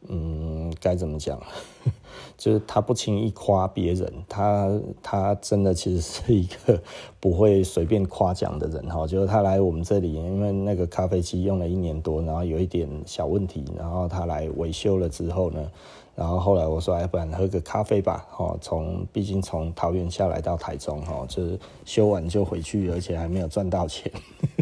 [0.08, 1.42] 嗯该怎么讲？
[2.38, 4.70] 就是他不轻易夸别人，他
[5.02, 6.82] 他真的其实是一个
[7.20, 9.06] 不会随便夸奖的人哈。
[9.08, 15.72] 就是他来我们这里，因为那个咖啡机用了一年多，然后有一点小问题，然后他来维修了之后呢。
[16.16, 24.12] 然后后来我说，哎，不然喝个咖啡吧，哈，从毕竟从桃园下来到台中，哈，就是修完就回去，而且还没有赚到钱，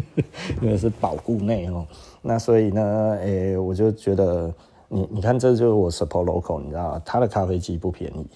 [0.62, 1.86] 因为是保固内哦。
[2.22, 4.50] 那所以呢，诶、我就觉得
[4.94, 8.26] 你你看，这就是我 Support Local，你知道他的咖啡机不便宜，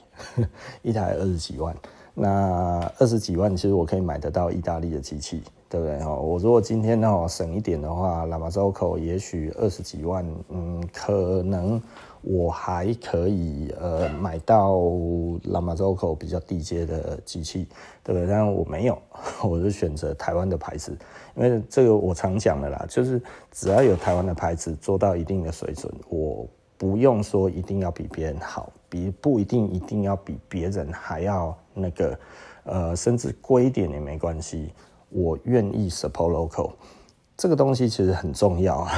[0.81, 1.77] 一台二十几万。
[2.15, 6.03] 那二十几万，其实我可以买得到意大利的机器，对不对？
[6.07, 11.79] 我如果今天呢省一点的话喇叭周口也许二十几万，嗯，可能
[12.29, 14.73] 我还可以呃买到
[15.45, 17.69] Lamazoko 比较低阶的机器，
[18.03, 18.27] 对不对？
[18.27, 18.99] 但我没有，
[19.49, 20.91] 我就选择台湾的牌子，
[21.37, 26.45] 因为这个我常讲的啦，就是只要有台湾的牌子做到一定的水准，我
[26.77, 31.57] 不用说一定要比别人好，比不一定一定要比别人还要。
[31.79, 32.19] 那个，
[32.65, 34.73] 呃，甚至贵一点也没关系，
[35.11, 36.73] 我愿意 support local，
[37.37, 38.93] 这个东西其实很重要啊，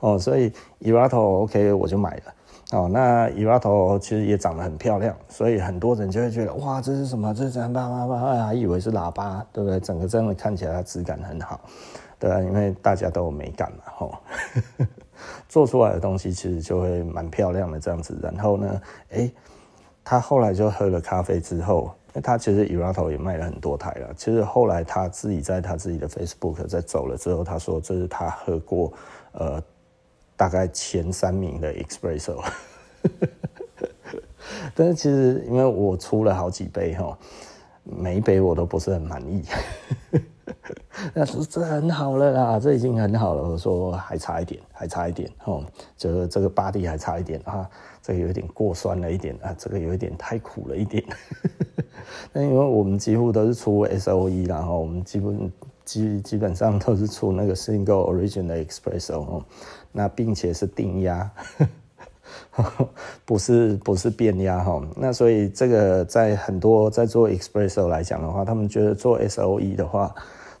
[0.00, 7.34] 哦，所以 Erato OK 我就买了，哦，那 Erato 其实也长得很漂亮，所以很多人就会觉得哇，这是什么？
[7.34, 7.72] 这是怎样？
[7.72, 9.78] 叭叭叭，还以为是喇叭，对不对？
[9.80, 11.60] 整个真的看起来它质感很好，
[12.18, 14.14] 对啊，因为大家都有美感嘛，吼，
[15.48, 18.80] 做出来的东西其实就会蛮漂亮的这样子，然后呢，
[19.10, 19.30] 哎。
[20.04, 24.12] 他后来就喝了咖啡之后，因为他其实 Erato 也卖了很多台了。
[24.16, 28.92] 其实后来他自己在他自己的 Facebook 在走了之后，他说这是他喝过
[29.32, 29.62] 呃
[30.36, 32.42] 大概前三名的 Espresso。
[34.74, 37.16] 但是其实因为我出了好几杯哈，
[37.84, 39.42] 每一杯我都不是很满意。
[41.14, 43.42] 那说这很好了啦，这已经很好了。
[43.42, 45.64] 我说还差一点，还差一点哦，
[45.96, 47.68] 就是这个 body 还差一点啊。
[48.02, 51.04] 这个有点过酸了一点啊，这个有一点太苦了一点。
[52.32, 55.50] 那因为我们几乎都是出 S O E，然后我们基本
[55.84, 59.44] 基基本上都是出那个 Single original Espresso 哦，
[59.92, 61.30] 那并且是定压，
[63.24, 64.82] 不是不是变压哈。
[64.96, 70.14] 那所以这个在很多在做 Espresso 来讲的话，他们觉得做 S O E 的话，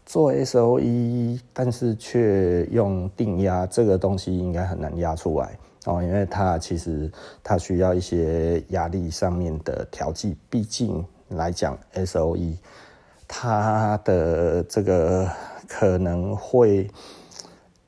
[0.04, 5.56] 做 S O E 但是却用定压，这个东西应该很难压出来。
[5.86, 7.10] 哦，因为它其实
[7.42, 12.54] 它需要一些压力上面的调剂，毕竟来讲，SOE
[13.26, 15.28] 它的这个
[15.66, 16.90] 可能会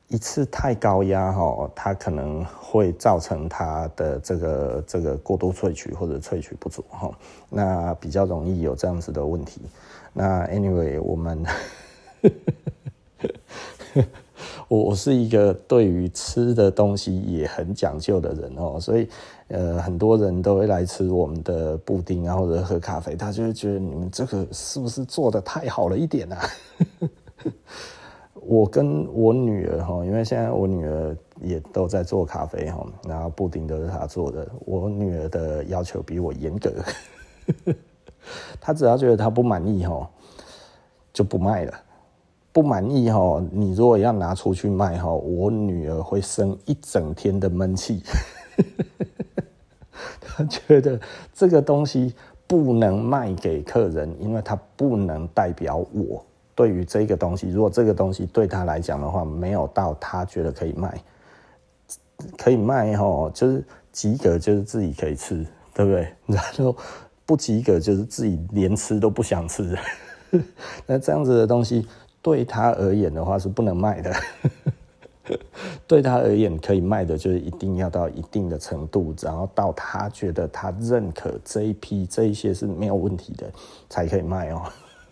[0.08, 7.10] 一次太高压哈，它可能会造成它的这个这个过度萃取或者萃取不足哈，
[7.50, 9.60] 那比较容易有这样子的问题。
[10.12, 11.44] 那 anyway 我们。
[14.68, 19.08] 我是一个对于吃的东西也很讲究的人哦，所以
[19.48, 26.38] 呃，很多人都会来吃我们的布丁啊，或者喝咖啡，他就会觉得你们这个是不是做得太好了一点啊？
[28.46, 36.72] 我跟我女儿哈，因为现在我女儿也都在做咖啡哈，然后布丁都是她做的，我女儿的要求比我严格，
[38.60, 40.08] 她只要觉得她不满意哈，
[41.12, 41.72] 就不卖了。
[42.52, 48.02] 不满意哈，你如果要拿出去卖哈，我女儿会生一整天的闷气。
[50.20, 51.00] 他觉得
[51.32, 52.14] 这个东西
[52.46, 57.48] 不能卖给客人，因为它不能代表我对于这个东西。
[57.50, 61.00] 如果这个东西对他来讲的话，没有到他觉得可以卖，
[62.36, 66.08] 可以卖哈，就是及格就是自己可以吃，对不对？
[66.26, 66.76] 然后
[67.24, 69.76] 不及格就是自己连吃都不想吃。
[70.86, 71.86] 那这样子的东西。
[72.24, 74.10] 对他而言的话是不能卖的，
[75.86, 83.50] 对他而言可以卖的就是一定要到一定的程度，然后到他觉得他认可这一批这一些是没有问题的
[83.88, 84.62] 才可以卖哦。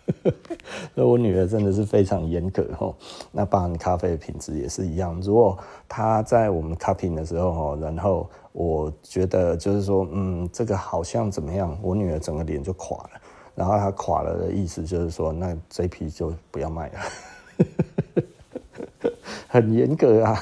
[0.93, 2.93] 所以我女儿真的是非常严格哦。
[3.31, 13.09] 那包含咖啡的品质也是一样，如果她在我们 cupping 的时候哦，然后我觉得就是说，嗯，这个好像怎么样，我女儿整个脸就垮了。
[13.55, 16.99] 然后她垮了的意思就是说，那这批就不要卖了，
[19.47, 20.39] 很严格啊。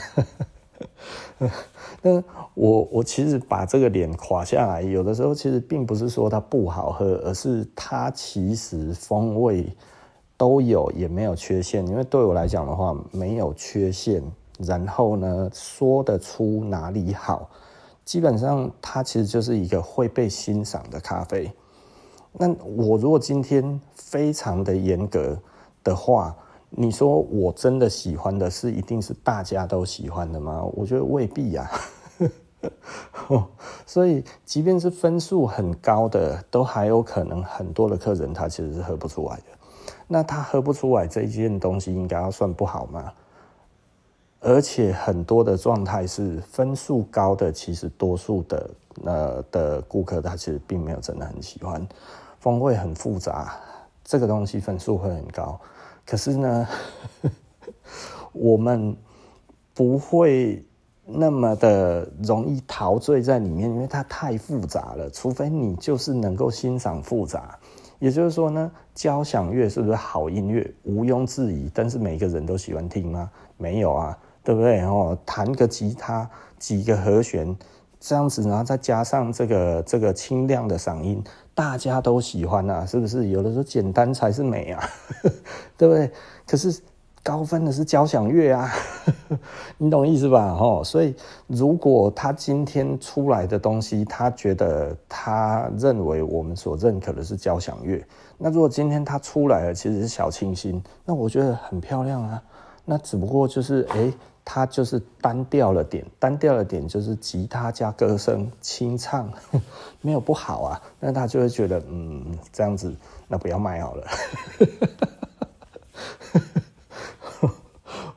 [2.03, 2.23] 那
[2.55, 9.71] 我我其实把这个脸垮下来，有的时候其实并不是说它不好喝，而是它其实风味
[10.35, 11.85] 都有，也没有缺陷。
[11.87, 14.23] 因为对我来讲的话，没有缺陷，
[14.57, 17.47] 然后呢，说得出哪里好，
[18.03, 21.51] 基本上它其实就是一个会被欣赏的咖啡。
[22.33, 25.37] 那我如果今天非常的严格
[25.83, 26.35] 的话，
[26.73, 30.63] 你说我真的喜欢的是一定是大家都喜欢的吗？
[30.73, 31.69] 我觉得未必呀。
[33.85, 39.43] 所以，即便是分数很高的，都还有可能很多的客人他其实是喝不出来的。
[40.07, 43.11] 那他喝不出来这一件东西，应该要算不好吗？
[44.39, 48.69] 而且很多的状态是分数高的，其实多数的
[49.03, 51.85] 呃的顾客他其实并没有真的很喜欢。
[52.39, 53.55] 风味很复杂，
[54.03, 55.59] 这个东西分数会很高。
[56.11, 56.67] 可是呢，
[58.33, 58.93] 我们
[59.73, 60.61] 不会
[61.05, 65.09] 那么的容易陶醉在里面，因为它太复杂了。
[65.09, 67.57] 除非你就是能够欣赏复杂，
[67.99, 70.69] 也就是说呢，交响乐是不是好音乐？
[70.83, 71.71] 毋庸置疑。
[71.73, 73.31] 但是每个人都喜欢听吗？
[73.55, 74.81] 没有啊，对不对？
[74.81, 77.55] 哦，弹个吉他，几个和弦，
[78.01, 81.23] 这样子，然后再加上这个这个清亮的嗓音，
[81.55, 83.29] 大家都喜欢啊，是不是？
[83.29, 84.83] 有的时候简单才是美啊，
[85.77, 86.11] 对不对？
[86.45, 86.81] 可是。
[87.23, 88.67] 高分的是交响乐啊，
[89.77, 90.55] 你懂意思吧？
[90.55, 98.03] 吼，所以如果他今天出来的东西，他觉得他认为我们所认可的是交响乐，
[98.39, 102.41] 那如果今天他出来了，其实是小清新，那我觉得很漂亮啊。
[102.83, 104.11] 那只不过就是，哎、
[104.43, 109.31] 他就是单调了点，单调了点就是吉他加歌声清唱，
[110.01, 110.81] 没有不好啊。
[110.99, 112.93] 那他就会觉得，嗯，这样子，
[113.27, 114.07] 那不要卖好了。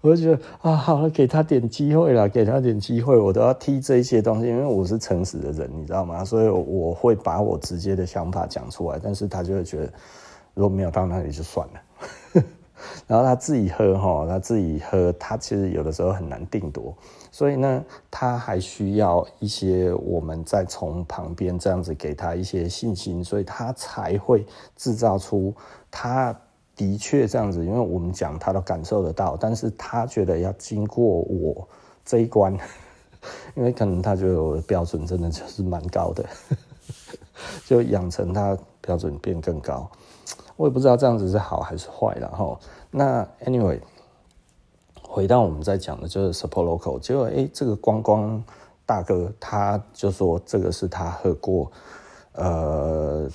[0.01, 6.22] 我就觉得啊，好了，给他点机会了，给他点机会，我都要踢这些东西，因为我是诚实的人，你知道吗？
[6.22, 9.93] 所以我会把我直接的想法讲出来，但是他就会觉得，
[10.53, 11.81] 如果没有到那里就算了。
[13.07, 16.95] 然后他自己喝哈，他自己喝，他其实有的时候很难定夺，
[17.31, 24.47] 所以呢，他还需要一些我们再从旁边这样子给他一些信心，所以他才会
[24.77, 25.55] 制造出
[25.91, 26.35] 他。
[26.77, 31.68] 的确这样子，因为我们讲他都感受得到，但是他觉得要经过我
[32.05, 32.53] 这一关，
[33.55, 36.25] 因为可能他觉得我的标准真的就是蛮高的，
[37.64, 39.89] 就养成他标准变更高。
[40.57, 42.59] 我也不知道这样子是好还是坏了哈。
[42.91, 43.81] 那 anyway，
[45.03, 48.43] 回到我们在讲的就是 Super Local，结果哎，这个光光
[48.87, 51.71] 大哥他就说这个是他喝过
[52.33, 53.29] 呃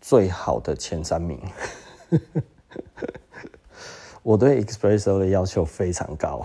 [0.00, 1.40] 最好的前三名。
[4.22, 6.44] 我对 Espresso 的要求非常高，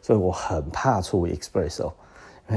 [0.00, 1.92] 所以我很怕出 Espresso，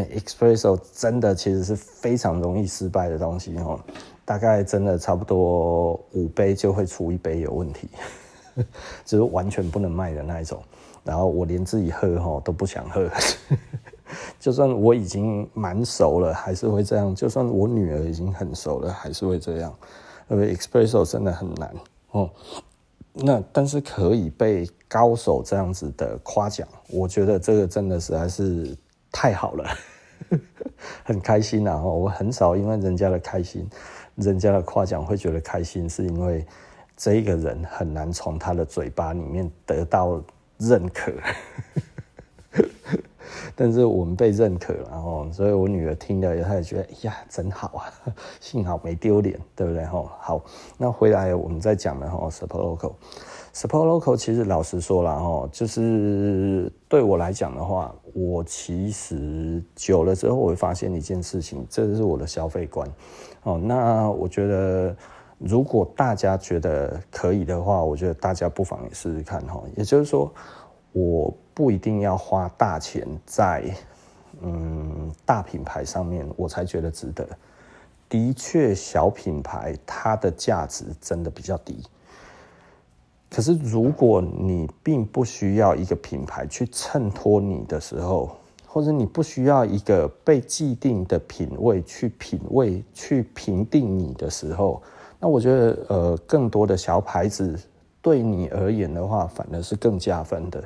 [0.03, 3.79] Espresso 真的其实是非常容易失败的东西哦。
[4.25, 7.87] 大概真的差不多五杯就会出一杯有问题，
[9.05, 10.61] 就是完全不能卖的那一种。
[11.03, 13.07] 然后我连自己喝哈都不想喝，
[14.39, 17.13] 就算我已经蛮熟了，还是会这样。
[17.13, 19.71] 就算我女儿已经很熟了，还是会这样。
[20.27, 21.71] 因为 Espresso 真的很难
[22.11, 22.29] 哦。
[23.13, 28.75] 那但是可以被高手这样子的夸奖，我觉得这个真的实在是
[29.15, 29.63] 太好了，
[31.05, 31.81] 很开心啊！
[31.81, 33.65] 我很少因为人家的开心、
[34.15, 36.45] 人家的夸奖会觉得开心，是因为
[36.97, 40.21] 这一个人很难从他的嘴巴里面得到
[40.57, 41.13] 认可。
[43.55, 47.87] 但是我们被认可了，然后，所以我女儿听了，她也觉得，哎呀，真好啊，
[48.41, 49.85] 幸好没丢脸，对不对？
[49.85, 50.43] 哈，好，
[50.77, 62.89] 那回来我们再讲了哈，Super Local，Super Local，其实老实说了哈，就是对我来讲的话，我其实久了之后，我会发现一件事情，这是我的消费观。
[63.43, 64.95] 哦，那我觉得，
[65.37, 69.61] 如果大家觉得可以的话，我觉得大家不妨也试试看哈。
[69.75, 70.33] 也就是说，
[70.93, 71.35] 我。
[71.55, 73.63] 不一定要花大钱在
[74.41, 77.25] 嗯大品牌上面，我才觉得值得。
[78.09, 81.81] 的确，小品牌它的价值真的比较低。
[83.29, 94.81] 可是，如果你并不需要一个品牌去衬托你的时候，或者你不需要一个被既定的品味去品味、去评定你的时候，
[95.19, 97.57] 那我觉得，呃，更多的小牌子
[98.01, 100.63] 对你而言的话，反而是更加分的。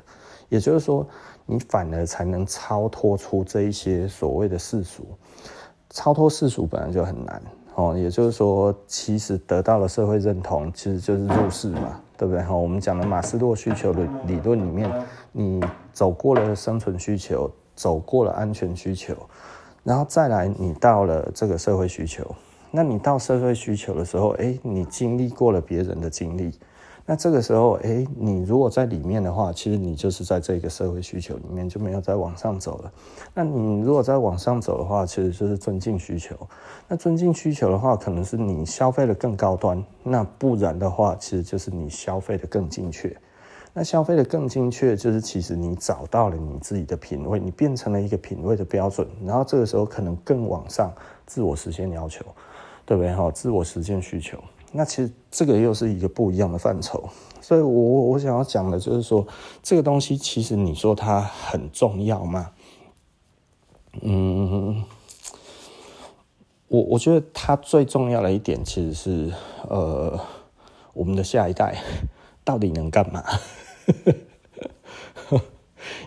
[0.50, 1.06] 也就是说，
[1.46, 5.06] 你反而才能超脱出这一些所谓的世俗，
[5.92, 7.42] 超脱世俗本来就很难
[7.76, 7.96] 哦。
[7.98, 12.44] 也就是说，其实得到了社会认同，其实就是入世嘛，对不对？
[12.44, 14.92] 哈，我们讲的马斯洛需求的理论里面，
[15.32, 15.64] 你
[15.94, 19.16] 走过了生存需求，走过了安全需求，
[19.86, 22.26] 然后再来你到了这个社会需求。
[22.72, 26.54] 那你到社会需求的时候，哎，你经历过了别人的经历。
[27.10, 32.92] 那这个时候，哎，你如果在里面的话，其实你就是在这个社会需求里面，就没有再往上走了。
[33.34, 36.36] 那你如果再往上走的话，其实就是尊敬需求。
[36.88, 43.12] 那尊敬需求的话，可能是你消费的更高端；那不然的话，其实就是你消费的更精确。
[43.74, 49.08] 那消费的更精确，就是其实你找到了你自己的品味，你变成了一个品味的标准。
[49.26, 50.94] 然后这个时候可能更往上，
[51.26, 52.24] 自我实现要求，
[52.86, 53.12] 对不对？
[53.16, 54.38] 哈，自我实现需求。
[54.72, 57.10] 那其实这个又是一个不一样的范畴，
[57.42, 59.26] 所以我我想要讲的就是说，
[59.64, 62.52] 这个东西其实你说它很重要吗？
[64.02, 64.84] 嗯，
[66.68, 69.34] 我我觉得它最重要的一点其实是，
[69.68, 70.20] 呃，
[70.94, 71.76] 我们的下一代
[72.44, 73.24] 到底能干嘛？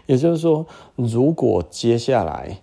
[0.06, 2.62] 也就是说，如果接下来，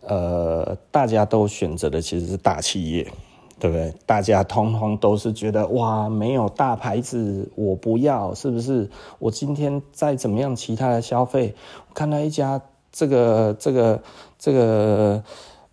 [0.00, 3.12] 呃，大家都选择的其实是大企业，
[3.60, 3.94] 对不对？
[4.06, 8.88] 大家通通都是觉得哇，没有大牌子我不要，是不是？
[9.18, 11.54] 我今天再怎么样其他的消费，
[11.88, 14.02] 我看到一家这个这个
[14.38, 15.22] 这个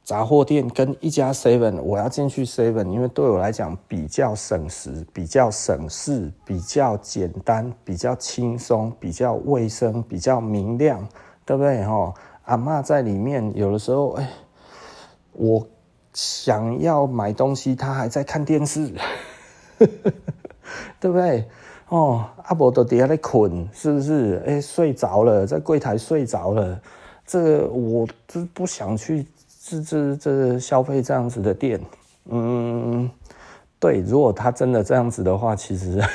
[0.04, 11.08] 杂货店跟一家 Seven，我要进去 Seven，因为对我来讲比较省时、比较省事、比较简单、比较轻松、比较卫生、比较明亮，
[11.46, 11.84] 对不对？
[11.86, 12.14] 哈。
[12.46, 14.30] 阿嬷在里面，有的时候，哎，
[15.34, 15.68] 我
[16.18, 18.91] 想要买东西，他还在看电视，
[20.99, 21.47] 对不对？
[21.89, 24.41] 哦，阿伯都底下在困，是不是？
[24.47, 26.82] 哎，睡着了，在柜台睡着了。
[27.24, 29.28] 这个我就不想去
[29.63, 31.80] 这这这消费这样子的店。
[32.26, 33.07] 嗯，
[33.80, 36.01] 对，如果他真的这样子的话，其实。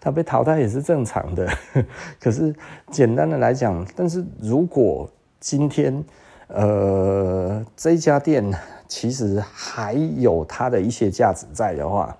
[0.00, 1.48] 他被淘汰也是正常的，
[2.18, 2.52] 可是
[2.90, 5.08] 简单的来讲，但是如果
[5.38, 6.02] 今天
[6.48, 8.52] 呃这家店
[8.86, 12.16] 其实还有它的一些价值在的话，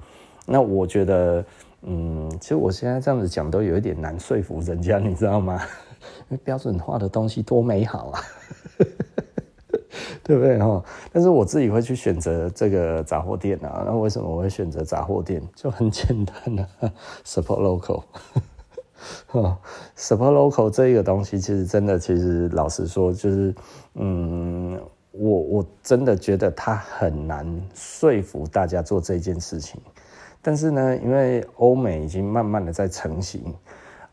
[0.46, 1.44] 那我觉得，
[1.82, 5.60] 嗯，其实我现在这样子讲都有一点难说服人家，你知道吗？
[6.30, 8.20] 因为标准化的东西多美好啊！
[10.22, 10.84] 对不对哈？
[11.10, 13.82] 但是我自己会去选择这个杂货店啊。
[13.86, 15.42] 那为什么我会选择杂货店？
[15.54, 16.68] 就很简单的，
[17.24, 18.02] support local。
[19.26, 19.58] 哈
[19.96, 23.54] ，support local 这个东西，其实真的，其实老实说，就是
[23.94, 24.80] 嗯，
[25.12, 29.80] 我我真的觉得它很难说服大家做这件事情。
[30.40, 33.54] 但是呢，因为欧美已经慢慢的在成型。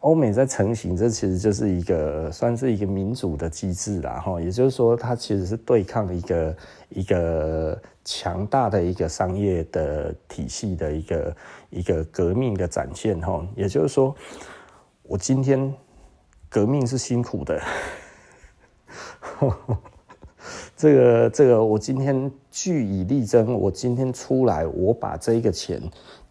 [0.01, 6.55] 欧美在成型，这其实就是一个算是一个民主的机制啦，哈，也就是说，它其实是对抗一个
[6.89, 11.35] 一个强大的一个商业的体系的一个
[11.71, 14.15] 一个革命的展现，哈，也就是说，
[15.07, 15.71] 我今天
[16.49, 17.61] 革命是辛苦的，
[20.75, 25.79] 这 个这个，我今天据以力争，我今天出来，我把这个钱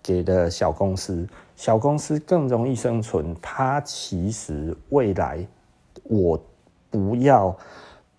[0.02, 1.26] 给了小公司。
[1.54, 5.46] 小公司更容易生存，它其实未来
[6.02, 6.36] 我
[6.90, 7.56] 不要，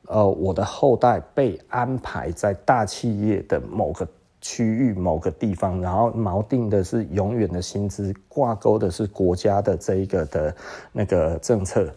[0.07, 4.07] 呃，我的后代被安排在大企业的某个
[4.47, 10.55] 区域、某个地方，然后锚定的是永远的薪资，挂钩的是国家的这一个的
[10.91, 11.91] 那个政策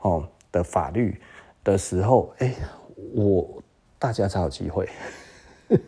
[0.00, 1.16] 哦的法律
[1.62, 2.52] 的时候，哎，
[3.14, 3.62] 我
[4.00, 4.88] 大家才有机会。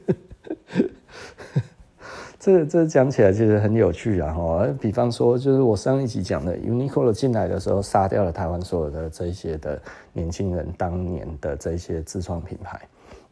[2.39, 4.33] 这这讲起来其实很有趣啊！
[4.33, 9.81] 哈，比方说，就是我上一集讲的，Uniqlo 进来的时候，杀掉了台湾所有的这些的
[10.13, 12.81] 年轻人当年的这些自创品牌，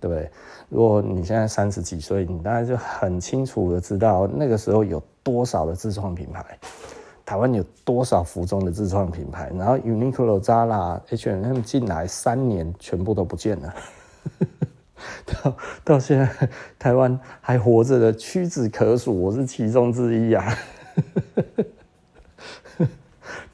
[0.03, 0.29] 对不对？
[0.69, 6.45] 如果你现在三十几岁，你大概就很清楚的知道那个时候有多少的自创品牌，
[7.25, 13.75] 台湾有多少服装的自创品牌，然后 Uniqlo、Zara、H&M 进来三年，全部都不见了。
[15.27, 16.49] 到到现在，
[16.81, 20.45] 台湾还活着的屈指可数，我是其中之一啊。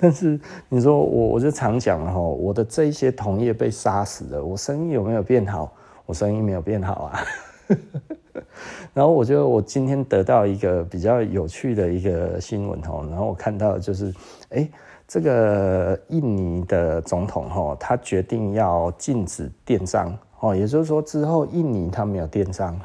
[0.00, 5.72] 但是你说我，我就常讲了哈，我的这些同业被杀死了，我生意有没有变好？
[6.08, 7.20] 我声音没有变好啊。
[8.94, 14.10] 然后我觉得我今天得到一个比较有趣的一个新闻哈，然后我看到就是，
[14.48, 14.66] 哎，
[15.06, 20.16] 这个印尼的总统哈，他决定要禁止电商。
[20.40, 22.80] 哦，也就是说之后印尼他没有电商，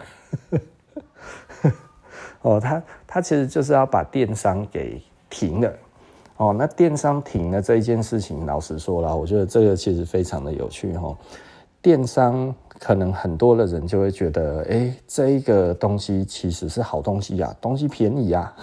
[2.42, 5.74] 哦，他他其实就是要把电商给停了，
[6.36, 11.18] 哦，那电商停了这一件事情，老实说啦，我觉得这个其实非常的有趣哈。
[11.82, 18.54] 电商可能很多的人就会觉得，哎、这一个东西其实是好东西呀，东西便宜呀。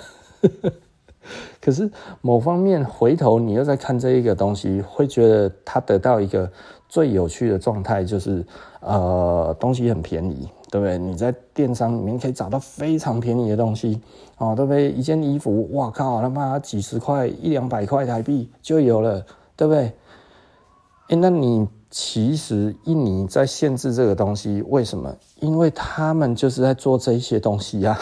[1.61, 1.91] 可是
[2.21, 6.51] 某方面回头你又在看这一个东西，会觉得它得到一个。
[6.91, 8.45] 最有趣的状态就是，
[8.81, 10.99] 呃，东西很便宜，对不对？
[10.99, 14.01] 你在电商里面可以找到非常便宜的东西，
[14.39, 14.91] 哦，对不对？
[14.91, 19.93] 一件衣服，哇靠，他妈几十块、一两百块台币就有了，对不对？
[21.11, 25.15] 诶，那你其实印尼在限制这个东西，为什么？
[25.41, 28.01] 因为他们就是在做这些东西呀、啊。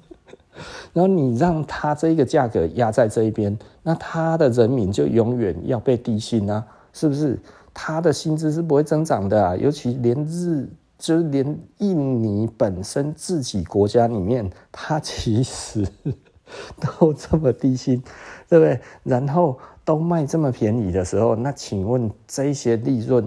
[0.93, 7.39] 然后你让他这个价格压在这一边，那他的人民就永远要被低薪啊，是不是？
[7.74, 10.68] 他的薪资是不会增长的，尤其连日，
[10.99, 15.86] 就是连印尼本身自己国家里面，他其实
[16.99, 18.03] 都这么低薪，
[18.49, 18.80] 对不对？
[19.05, 19.57] 然后
[19.89, 23.26] 都卖这么便宜的时候，那请问这些利润，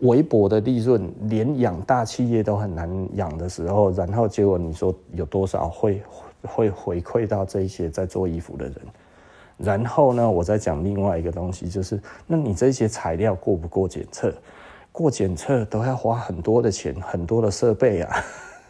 [0.00, 6.02] 微薄的利润，连养大企业都很难养的时候，然后结果你说有多少会
[6.46, 8.74] 会回馈到这些在做衣服的人？
[9.58, 14.32] 然后呢，我再讲另外一个东西，就是那你这些材料过不过检测？
[14.90, 18.16] 过检测都要花很多的钱，很多的设备啊，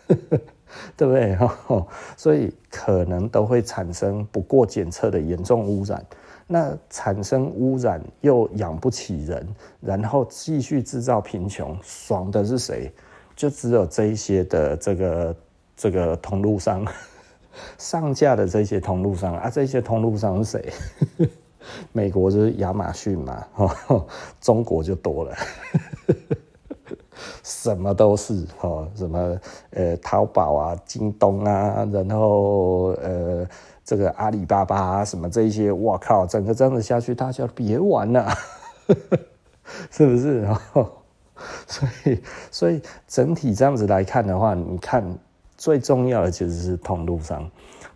[0.96, 1.38] 对不对？
[2.18, 6.04] 所以可能都会产生不过检测的严重污染。
[6.48, 9.44] 那产生污染又养不起人，
[9.80, 12.92] 然后继续制造贫穷，爽的是谁？
[13.34, 15.36] 就只有这一些的这个
[15.76, 16.86] 这个通路商，
[17.78, 20.72] 上架的这些通路商啊，这些通路商是谁？
[21.92, 23.44] 美国就是亚马逊嘛，
[24.40, 25.34] 中国就多了，
[27.42, 29.40] 什么都是哈，什么
[29.70, 33.44] 呃淘宝啊、京东啊，然后呃。
[33.86, 38.28] 这个阿里巴巴，什么这一些，我靠，整个这样子下去，大家别玩了，
[39.92, 40.44] 是不是？
[41.68, 45.04] 所以，所以整体这样子来看的话，你看
[45.56, 47.48] 最重要的其实是通路商。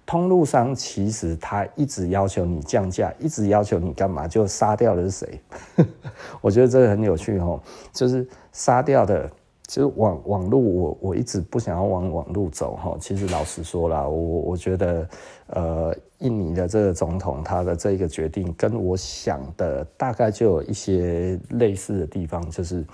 [0.06, 4.28] 通路商其实他一直要求你降价，一直要求你干嘛？
[4.28, 5.40] 就杀掉的是谁？
[6.40, 7.60] 我觉得这个很有趣哦，
[7.92, 9.28] 就是杀掉的。
[9.70, 12.96] 其实网网络，我我一直不想要往网络走哈。
[13.00, 15.08] 其实老实说啦，我我觉得，
[15.46, 22.44] 呃，印尼的这个总统他的这个决定，跟我想的大概就有一些类似的地方。
[22.50, 22.84] 就是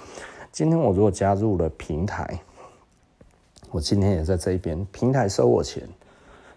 [0.53, 2.39] 今天我如果加入了平台，
[3.71, 5.83] 我今天也在这一边，平台收我钱，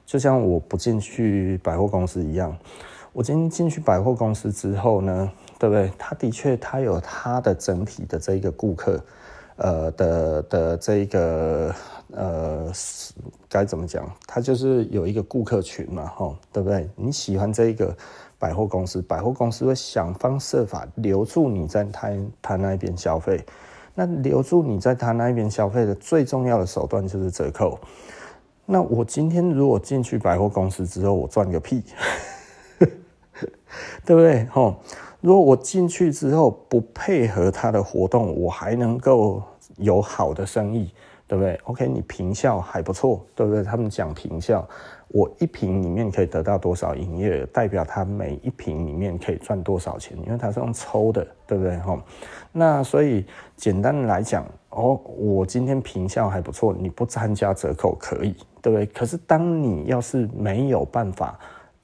[0.05, 2.53] 就像我不进去百货公司一样。
[3.13, 5.89] 我今天进去百货公司之后呢，对不对？
[5.97, 9.01] 他的确他有他的整体的这个顾客。
[9.59, 11.75] 呃的的这个
[12.11, 12.71] 呃
[13.49, 14.09] 该怎么讲？
[14.25, 16.89] 他就是有一个顾客群嘛，吼，对不对？
[16.95, 17.95] 你喜欢这一个
[18.37, 22.09] 百货公司，百货公司会想方设法留住你在他
[22.41, 23.43] 他那边消费。
[23.95, 27.77] 那留住你在他那边消费的最重要的手段就是折扣。
[28.65, 31.83] 那我今天如果进去百货公司之后，我赚个屁，
[34.05, 34.45] 对不对？
[34.45, 34.75] 吼。
[35.21, 39.43] 如果我进去之后不配合他的活动，我还能够
[39.75, 40.93] 有好的生意，
[41.27, 43.61] 对不对？OK，你坪效还不错，对不对？
[43.61, 44.65] 他们讲坪效，
[45.09, 51.75] 我一瓶里面可以得到多少营业额，代表他每一瓶里面可以赚多少钱，因为他是用抽的，对不对？
[51.79, 52.01] 哈，
[52.53, 53.25] 那所以
[53.57, 58.85] 简单的来讲，哦，我今天坪效还不错，你不参加折扣可以，对不对？
[58.85, 61.37] 可是当你要是没有办法。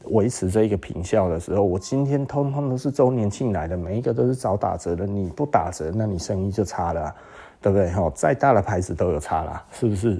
[0.09, 5.05] 维持这一个平效的时候，我今天通通都是周年庆来的，每一个都是找打折的。
[5.05, 7.15] 你不打折，那你生意就差了，
[7.61, 7.89] 对不对？
[7.91, 10.19] 哈，再大的牌子都有差啦，是不是？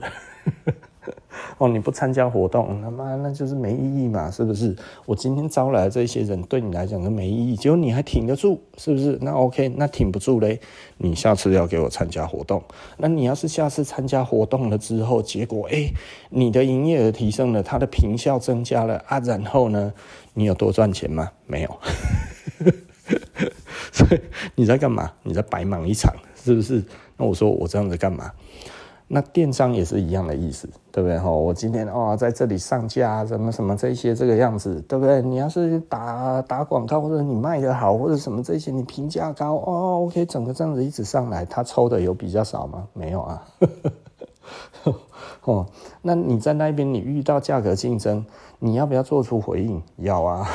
[1.58, 4.76] 哦，你不参加活动，他妈那就是没意义嘛，是不是？
[5.06, 9.18] 我今天招来的这些人对你来讲都没意义，结果你还挺得住，是不是？
[9.22, 10.60] 那 OK，那挺不住嘞，
[10.98, 12.62] 你下次要给我参加活动。
[12.98, 15.92] 那你要是下次参加活动了之后，结果哎，
[16.30, 19.94] 你的营业额提升了，他的平效增加了啊，然后呢，
[20.34, 21.32] 你有多赚钱吗？
[21.46, 21.80] 没有。
[23.92, 24.20] 所以
[24.56, 25.12] 你在干嘛？
[25.24, 26.84] 你在白忙一场，是不是？
[27.18, 28.32] 那我说我这样子干嘛？
[29.08, 31.20] 那电商也是一样的意思，对不对？
[31.20, 35.22] 哈，我今天哦在这里上架什么什么这些这个样子，对不对？
[35.22, 42.88] 你要是打打广告或者你卖得好或者什么这些，你评价高哦，OK，整个这样子一直上来，他抽的有比较少吗？
[42.94, 43.46] 没有啊。
[45.46, 45.66] 哦，
[46.02, 48.26] 那你在那边你遇到价格竞争，
[48.58, 49.82] 你要不要做出回应？
[49.98, 50.50] 要啊。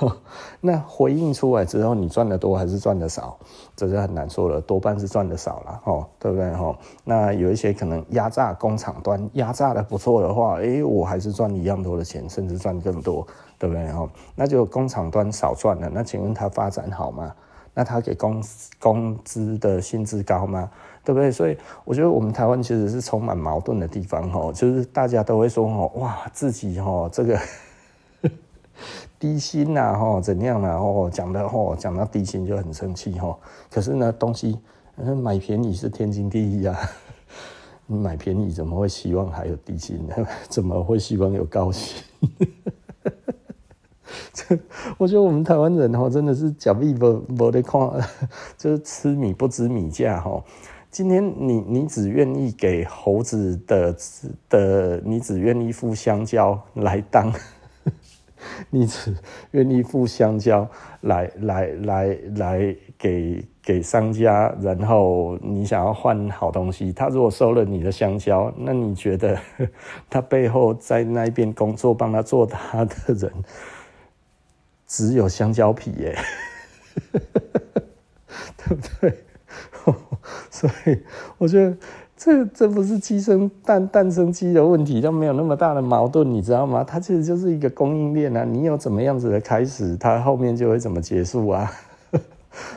[0.60, 3.38] 那回应出来之后，你赚的多还是赚的少，
[3.76, 4.60] 这就很难说了。
[4.60, 6.52] 多半是赚的少了，吼，对不对？
[6.54, 13.24] 吼，那有一些可能压榨工厂端压榨的不错的话，诶，我还是赚一样多的钱，甚至赚更多，
[13.56, 13.86] 对不对？
[13.92, 17.32] 吼，那就工厂端少赚了，那请问他发展好吗？
[17.72, 18.42] 那他给工
[18.80, 20.68] 工资的薪资高吗？
[21.04, 21.30] 对不对？
[21.30, 27.38] 所以我觉得我们台湾其实是充满矛盾的地方，吼，就是大家都会说，吼，哇，自己吼这个。
[29.18, 30.76] 低薪呐，吼，怎样啦？
[30.76, 33.38] 哦，讲的吼，讲到低薪就很生气吼。
[33.70, 34.58] 可是呢，东西
[35.22, 36.78] 买便宜是天经地义啊。
[37.90, 40.14] 你买便宜怎么会希望还有低薪呢？
[40.48, 42.02] 怎么会希望有高薪？
[44.32, 44.58] 这
[44.96, 47.80] 我觉得我们台湾人真的是假币不不得看，
[48.56, 50.44] 就是吃米不知米价吼。
[50.90, 53.94] 今天你你只愿意给猴子的
[54.48, 57.32] 的，你只愿意付香蕉来当。
[58.70, 59.14] 你只
[59.52, 60.68] 愿意付香蕉
[61.02, 66.92] 来来来来给给商家，然后你想要换好东西。
[66.92, 69.38] 他如果收了你的香蕉，那你觉得
[70.08, 73.32] 他背后在那边工作帮他做他的人
[74.86, 76.16] 只有香蕉皮耶？
[78.56, 79.24] 对不对？
[80.50, 80.98] 所以
[81.38, 81.76] 我觉得
[82.18, 86.82] 这这不是鸡生蛋蛋生鸡的问题，它没有那么大的矛盾，你知道吗？
[86.82, 91.70] 它其实就是一个供应链啊，你有怎么样子的开始，它后面就会怎么结束啊。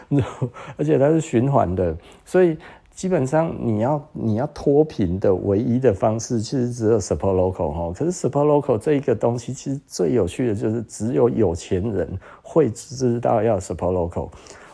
[0.77, 2.55] 而且它是循环的，所以
[2.93, 7.91] 基本上你要你要脱贫的唯一的方式，其实只有 support local 哈。
[7.97, 12.07] 可是 support local 这一个东西，其实最有趣的就是只有有钱人
[12.43, 14.29] 会知道要 support local。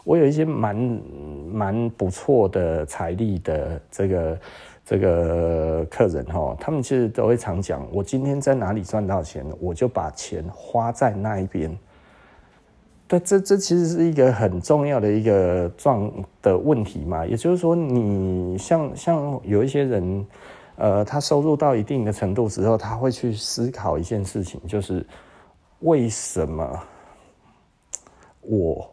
[0.08, 1.02] 我有一些蛮
[1.52, 4.40] 蛮不错的财力的这个
[4.86, 11.78] 这个客人哈，他们其实都会常讲，我今天在哪里赚到钱，我就把钱花在那一边。
[13.06, 16.10] 对，这这其实是一个很重要的一个状
[16.42, 20.26] 的问题嘛，也就是说，你像像有一些人，
[20.78, 25.06] 呃，他收入到一定的程度之后，他会去思考一件事情，就是
[25.80, 26.80] 为什么
[28.40, 28.90] 我。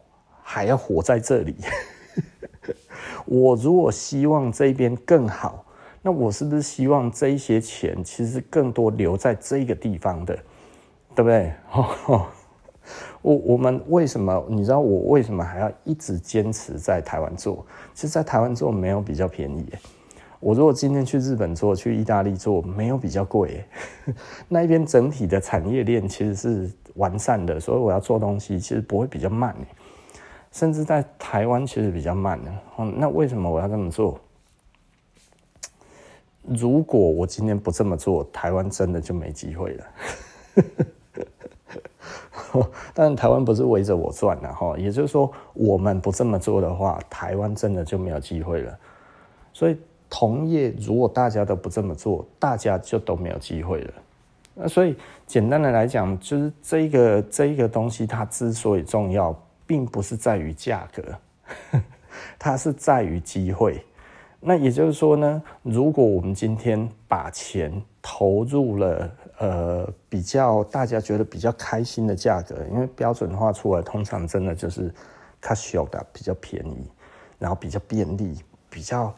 [0.47, 1.55] 还要活在这里。
[3.25, 5.65] 我如果希望这边更好，
[6.03, 10.37] 那我是不是希望这一些钱其实更多留在这个地方的，
[11.15, 11.51] 对不对？
[13.23, 14.45] 我我们为什么？
[14.47, 17.65] 你知道我为什么还要一直坚持在台湾做？
[17.95, 19.65] 其实，在台湾做没有比较便宜。
[20.39, 23.65] 我如果今天去日本做，去意大利做，没有比较贵。
[24.47, 29.55] 那一边整体的产业链其实是完善的，所以我要做东西其实不会比较慢。
[30.55, 32.49] 甚至在台湾其实比较慢的，
[32.95, 34.17] 那为什么我要这么做？
[36.43, 39.85] 如果我今天不这么做，台湾真的就没机会了。
[42.93, 48.79] 但台湾不是围着我转的哈，也就是说，我们不这么做的话，台湾真的就没有机会了。
[49.51, 49.77] 所以
[50.09, 53.93] 同业如果大家都不这么做，大家就都没有机会了。
[54.53, 54.95] 那所以
[55.27, 59.37] 简单的来讲，就是这个这一个东西，它之所以重要。
[59.65, 61.03] 并不是在于价格，
[62.39, 63.83] 它是在于机会。
[64.47, 74.93] 那也就是说呢，如果我们今天把钱投入了，呃，比较大家觉得比较开心的价格，因为标准化出来通常真的就是
[75.41, 76.87] 较俗的比较便宜，
[77.39, 78.39] 然后比较便利，
[78.69, 79.11] 比较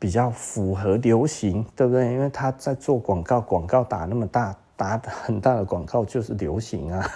[0.00, 2.12] 比较符合流行，对不对？
[2.12, 7.08] 因为他在做广告，广告打那么大，打很大的广告就是流行啊。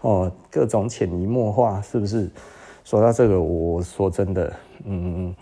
[0.00, 2.30] 哦，各种潜移默化，是不是？
[2.84, 4.52] 说到这个，我说真的，
[4.84, 5.34] 嗯，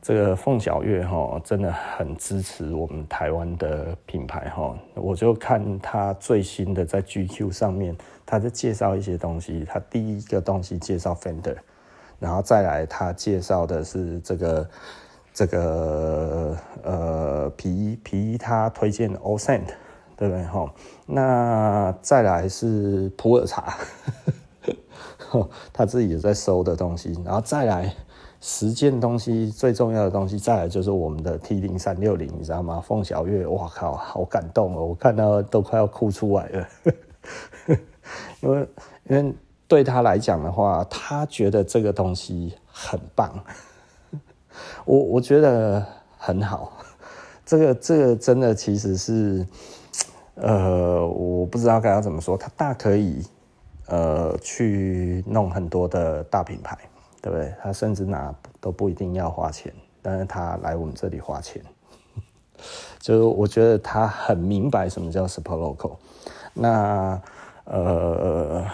[0.00, 4.78] 这个凤小岳哈，真的很支持我们台湾的品牌哈。
[4.94, 9.64] 我就看他最新的在 GQ 上面，他在介绍一些东西。
[9.64, 11.56] 他第一个东西介绍 Fender，
[12.20, 14.70] 然后再来他介绍的是这个
[15.32, 19.66] 这个呃皮衣皮衣，他推荐 All Saint。
[20.16, 20.44] 对不对？
[20.44, 20.72] 哈，
[21.06, 23.74] 那再来是普洱茶，
[25.72, 27.92] 他自己也在收的东西，然后再来
[28.40, 32.80] 十件东西，最重要的东西，再来就是我们的 T 零三六零，你知道吗？
[32.80, 36.68] 凤小岳，哇靠，好感动哦，我看到都快要哭出来了，
[38.40, 38.68] 因为
[39.08, 39.34] 因为
[39.66, 43.32] 对他来讲的话，他觉得这个东西很棒，
[44.86, 45.84] 我我觉得
[46.16, 46.72] 很好，
[47.44, 49.44] 这个这个真的其实是。
[50.36, 53.24] 呃，我不知道该要怎么说，他大可以，
[53.86, 56.76] 呃，去弄很多的大品牌，
[57.22, 57.54] 对不对？
[57.62, 59.72] 他甚至拿都不一定要花钱，
[60.02, 61.62] 但是他来我们这里花钱，
[62.98, 65.96] 就是我觉得他很明白什么叫 support local。
[66.52, 67.20] 那
[67.66, 68.64] 呃，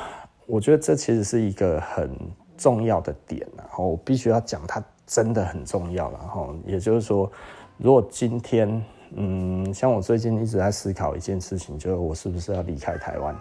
[0.46, 2.10] 我觉得这其实是一个很
[2.56, 6.10] 重要的点，然后我必须要讲，它真的很重要。
[6.10, 7.30] 然后也就是说，
[7.76, 8.82] 如果今天。
[9.16, 13.36] 嗯，像我最近一直在思考一件事情，就是我是不是要离开台湾？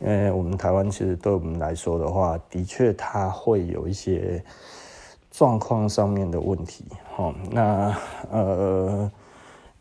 [0.00, 4.42] 因为我们台湾其实对我们来说的话，的确它会有一些
[5.30, 6.84] 状况上面的问题。
[7.14, 7.94] 哈，那
[8.30, 9.10] 呃，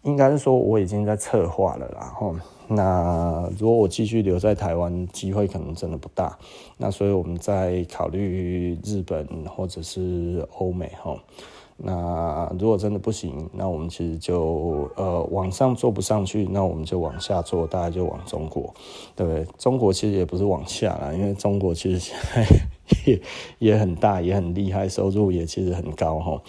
[0.01, 2.13] 应该是说我已经在策划了啦。
[2.19, 2.35] 哈，
[2.67, 6.37] 那如果我继续留在台湾，机会可能真的不大。
[6.75, 10.91] 那所以我们在考虑日本或者是欧美。
[11.01, 11.15] 哈。
[11.82, 18.73] 那如果真的不行，那我们其实就呃往上做不上去，那我们就往下做，大概就往中国，
[19.15, 19.45] 对不对？
[19.57, 22.45] 中国其实也不是往下啦，因为中国其实现在
[23.05, 23.21] 也
[23.59, 26.41] 也很大，也很厉害，收入也其实很高哈。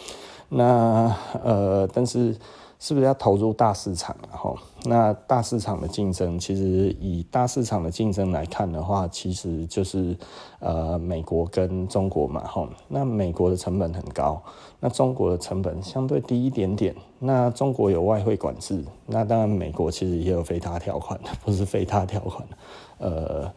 [0.48, 2.36] 那呃，但是。
[2.80, 4.16] 是不是要投入大市场？
[4.28, 10.16] 然后，那大市场的竞争，其实以大市场的竞争来看的话，其实就是
[10.60, 12.42] 呃美国跟中国嘛。
[12.46, 14.42] 吼，那美国的成本很高，
[14.80, 16.96] 那中国的成本相对低一点点。
[17.18, 22.48] 那中国有外汇管制，那当然美国其实也有非他条款， 不是非他条款，
[22.96, 23.52] 呃，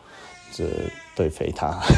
[0.52, 0.66] 这
[1.16, 1.80] 对非他。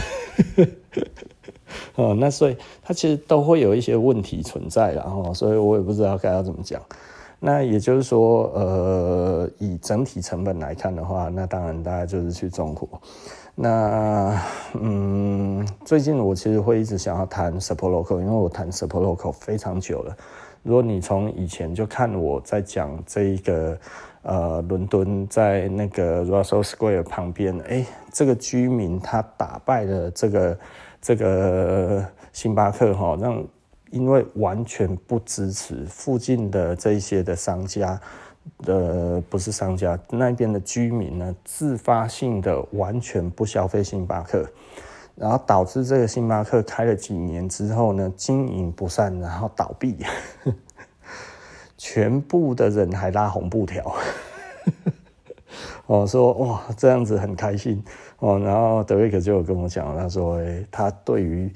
[1.95, 6.80] 哦，那所以它其实都会有一些问题存在，然后，所以我也不知道该要怎么讲。
[7.45, 12.89] 那也就是说，呃，以整体成本来看的话，那当然大家就是去中国。
[13.53, 14.35] 那
[14.73, 20.17] 嗯，最近我其实会一直想要谈 super local，因为我谈 super local 非常久了。
[20.63, 23.77] 如果你从以前就看我在讲这一个
[24.23, 30.57] 呃，伦敦在那个 Russell Square 旁边，哎、这个居民他打败了这个
[30.99, 33.45] 这个星巴克哈，让
[33.95, 37.99] 因为完全不支持附近的这些的商家。
[38.67, 44.45] 呃，不是商家那边的居民呢，自发性的完全不消费星巴克，
[45.15, 49.97] 然后导致这个星巴克开了几年之后呢，经营不善，然后倒闭，
[51.75, 53.95] 全部的人还拉红布条，
[55.87, 57.83] 哦，说哇这样子很开心
[58.19, 61.51] 哦，然后德瑞克就有跟我讲，他说，欸，他对于。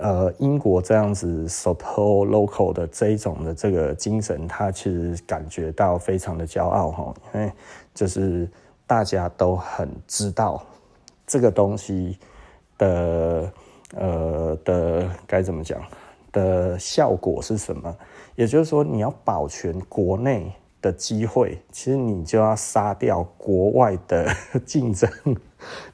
[0.00, 7.52] 呃，英国这样子 support local 的这一种的这个精神，他其实感觉到非常的骄傲哈，因为
[7.92, 8.48] 就是
[8.86, 10.62] 大家都很知道
[11.26, 12.16] 这个东西
[12.78, 13.52] 的
[13.96, 15.82] 呃的该怎么讲
[16.30, 17.94] 的效果是什么，
[18.36, 24.28] 也就是说，你要保全国内的机会，其实你就要杀掉国外的
[24.64, 25.10] 竞争。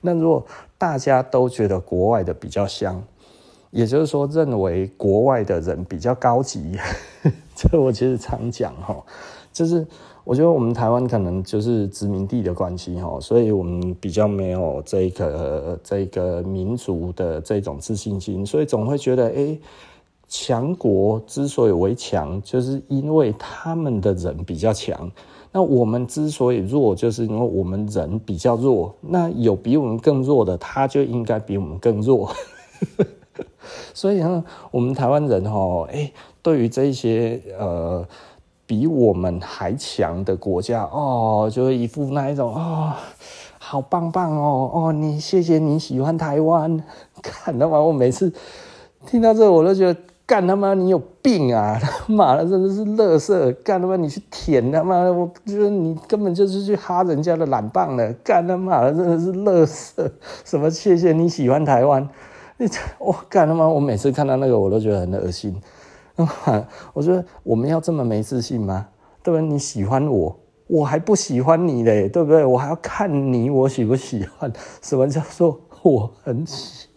[0.00, 0.44] 那如果
[0.76, 3.02] 大家都觉得国外的比较香，
[3.74, 6.78] 也就是说，认为国外的人比较高级，
[7.56, 8.96] 这我其实常讲哈，
[9.52, 9.84] 就是
[10.22, 19.58] 我觉得我们台湾可能就是殖民地的关系哈，所以我们比较没有这个这个民族的这种自信心，所以总会觉得，哎，
[20.28, 25.10] 强国之所以为强，就是因为他们的人比较强，
[25.50, 32.30] 那我们之所以弱，就是因为我们人比较弱，那有比我们更弱的，他就应该比我们更弱。
[33.94, 36.12] 所以呢，我们台湾人哈，哎，
[36.42, 38.06] 对于这些呃
[38.66, 42.92] 比我们还强的国家哦，就一副那一种哦，
[43.58, 46.82] 好棒棒哦哦，你谢谢你喜欢台湾，
[47.20, 47.78] 干他妈！
[47.78, 48.32] 我每次
[49.06, 51.76] 听到这，我都觉得干他妈你有病啊！
[51.80, 60.10] 他妈的真的是垃圾，干他妈你去舔他妈，我觉得你根本就是去哈人家的懒棒了，干他妈的真的是垃圾！
[60.46, 62.08] 什么谢谢你喜欢台湾？
[62.56, 63.68] 你我干他妈！
[63.68, 65.60] 我每次看到那个，我都觉得很恶心。
[66.92, 68.86] 我觉得我们要这么没自信吗？
[69.22, 69.46] 对不对？
[69.46, 70.36] 你喜欢我，
[70.68, 72.44] 我还不喜欢你嘞，对不对？
[72.44, 74.52] 我还要看你我喜不喜欢。
[74.80, 76.88] 什么叫做我很喜？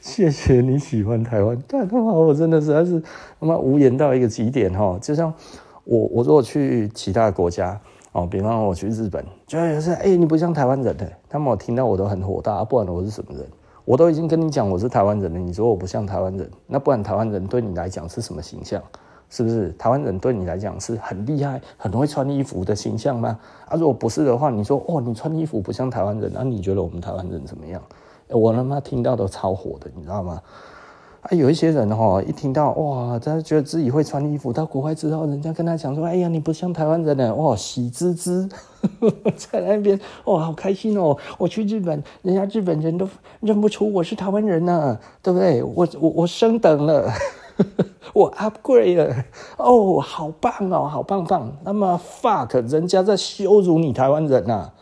[0.00, 1.62] 谢谢你喜欢台湾。
[1.68, 2.12] 干他妈！
[2.12, 3.02] 我真的实在是
[3.38, 4.98] 他妈无言到一个极点哈。
[5.02, 5.32] 就像
[5.84, 7.78] 我，我如果去其他国家
[8.12, 13.46] 哦，比方我去日本，就有人说：“哎，你不像台湾人的。”他们我听到我都很火大，不管我是什么人。
[13.84, 18.82] 我都已经跟你讲我是台湾人了，你说我不像台湾人，那不然台湾人对你来讲是什么形象？
[19.28, 23.38] 是不是台湾人对你来讲是很厉害、很会穿衣服的形象吗？
[23.66, 27.80] 啊，如果不是的话，你说哦，你穿衣服不像台湾人，那、你觉得我们台湾人怎么样？
[28.28, 30.40] 我他妈听到都超火的，你知道吗？
[31.22, 38.48] 啊，有一些人哈，一听到哇，他觉得自己会穿衣服，到国外之后，人家跟他讲说，哎呀，你不像台湾人呢，哇，喜滋滋，
[39.38, 41.16] 在那边哇，好开心哦！
[41.38, 43.08] 我去日本，人家日本人都
[43.38, 45.62] 认不出我是台湾人呢，对不对？
[45.62, 47.08] 我我我升等了，
[48.14, 49.14] 我 upgrade 了，
[49.58, 51.56] 哦，好棒哦，好棒棒。
[51.62, 54.72] 那么 fuck，人家在羞辱你台湾人呐，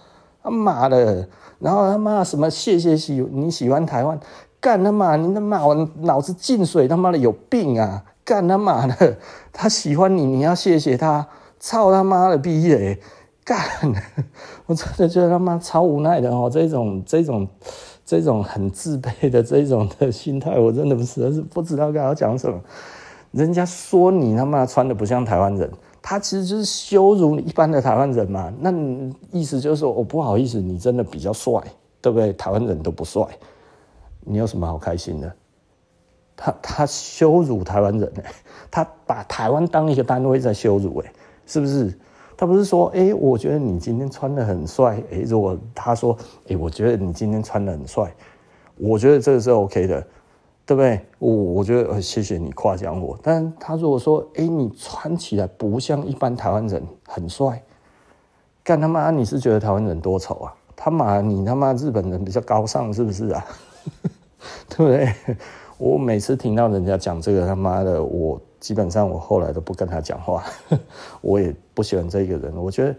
[0.42, 1.28] 他妈的，
[1.58, 4.18] 然后他妈什么谢谢喜你喜欢台湾。
[4.60, 5.16] 干他妈！
[5.16, 8.04] 你他妈我脑子进水，他妈的有病啊！
[8.24, 9.16] 干他妈的，
[9.52, 11.26] 他喜欢你，你要谢谢他。
[11.58, 12.98] 操他妈的逼嘞！
[13.44, 13.58] 干，
[14.66, 16.48] 我真的觉得他妈超无奈的哦。
[16.50, 17.46] 这种这种
[18.04, 22.58] 这种很自卑的这种的心态，我真的实在是不知道该要讲什么。
[23.32, 28.52] 人家说你他妈穿的不像台湾人，他其实就是羞辱你一般的台湾人嘛。
[28.60, 28.72] 那
[29.32, 31.52] 意思就是说，我不好意思，你真的比较帅，
[32.00, 32.32] 对不对？
[32.34, 33.22] 台湾人都不帅。
[34.20, 35.32] 你有什么好开心的？
[36.36, 38.22] 他他羞辱台湾人呢？
[38.70, 41.12] 他把台湾当一个单位在羞辱哎，
[41.44, 41.92] 是不是？
[42.36, 46.16] 他不是说哎、我觉得你今天穿得很帅哎，如果他说
[46.48, 48.10] 哎、我觉得你今天穿得很帅，
[48.78, 50.00] 我觉得这个是 OK 的，
[50.64, 51.04] 对不对？
[51.18, 57.62] 我我觉得谢谢你夸奖我，但他如果说哎、你穿起来不像一般台湾人很帅，
[58.64, 60.54] 干他妈你是觉得台湾人多丑啊？
[60.74, 63.44] 他妈你他妈日本人比较高尚是不是啊？
[64.68, 65.14] 对不对？
[65.78, 70.44] 我每次听到人家讲这个他妈的，我基本上我后来都不跟他讲话，
[71.22, 72.54] 我也不喜欢这个人。
[72.54, 72.94] 我觉得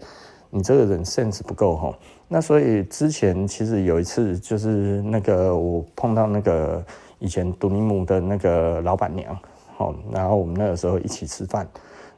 [0.50, 1.96] 你这个人 sense 不够哈。
[2.28, 6.84] 那所以之前其实有一次，就是那个我碰到那个
[7.18, 9.38] 以前杜尼姆的那个老板娘，
[10.10, 11.68] 然后我们那个时候一起吃饭，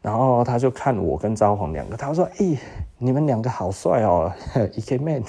[0.01, 2.57] 然后他就看我跟招黄两个，他说：“哎、
[2.99, 4.33] 你们两个好帅哦，
[4.75, 5.23] 一个 man，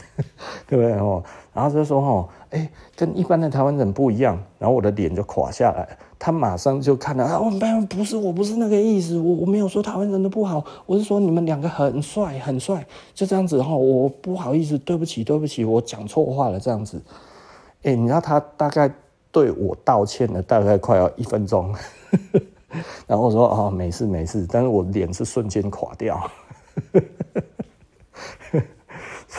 [0.68, 13.76] 对不对哦？”然后就说：“哦，哎、跟一般的台湾人不一样。”然后我的脸就垮下来，他马上就看到啊，我们不是，我不是那个意思，我我没有说台湾人的不好，我是说你们两个很帅，很帅，就这样子、哦。
[13.78, 17.02] 我不好意思，对不起，对不起，我讲错话了，这样子。
[17.84, 18.92] 哎、你知道他大概
[19.32, 21.74] 对我道歉了，大概快要一分钟。
[23.08, 26.30] 然后我说哦，没事没事，但是我脸是瞬间垮掉，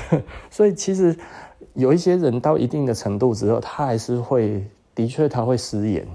[0.51, 1.17] 所以其实
[1.75, 6.07] 有一些人到一定的程度之后，他还是会，的确他会失言。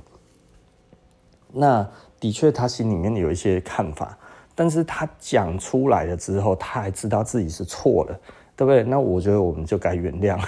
[1.53, 1.87] 那
[2.19, 4.17] 的确他心里面有一些看法，
[4.55, 8.19] 但是他讲出来了之后，他还知道自己是错了，
[8.55, 8.83] 对不对？
[8.83, 10.39] 那我觉得我们就该原谅。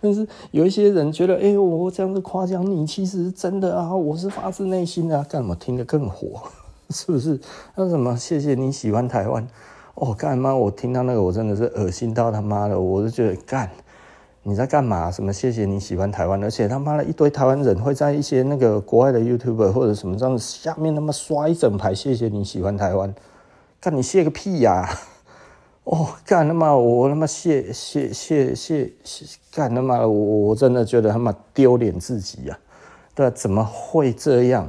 [0.00, 6.42] 但是有一些人觉得，哎、我这样子夸奖你，其实是真的啊，我是发自内心的，干嘛听得更火，
[6.90, 7.38] 是不是？
[7.76, 9.46] 那什么，谢谢你喜欢台湾，
[9.94, 10.54] 哦，干嘛？
[10.54, 13.70] 我听到那个，我真的是恶心到他妈的，我就觉得干，
[14.42, 15.10] 你在干嘛？
[15.10, 16.42] 什么谢谢你喜欢台湾？
[16.42, 23.14] 而且他妈的一堆台湾人会在一些那个国外的 YouTuber 或者什么这样子下面他妈刷一整排谢谢你喜欢台湾，
[23.80, 24.88] 干你谢个屁呀、
[25.84, 26.74] 哦，干他妈！
[26.74, 29.26] 我他妈谢谢谢谢谢！
[29.54, 30.08] 干他妈的！
[30.08, 32.58] 我我真的觉得他妈丢脸至极啊！
[33.14, 34.68] 对，怎么会这样？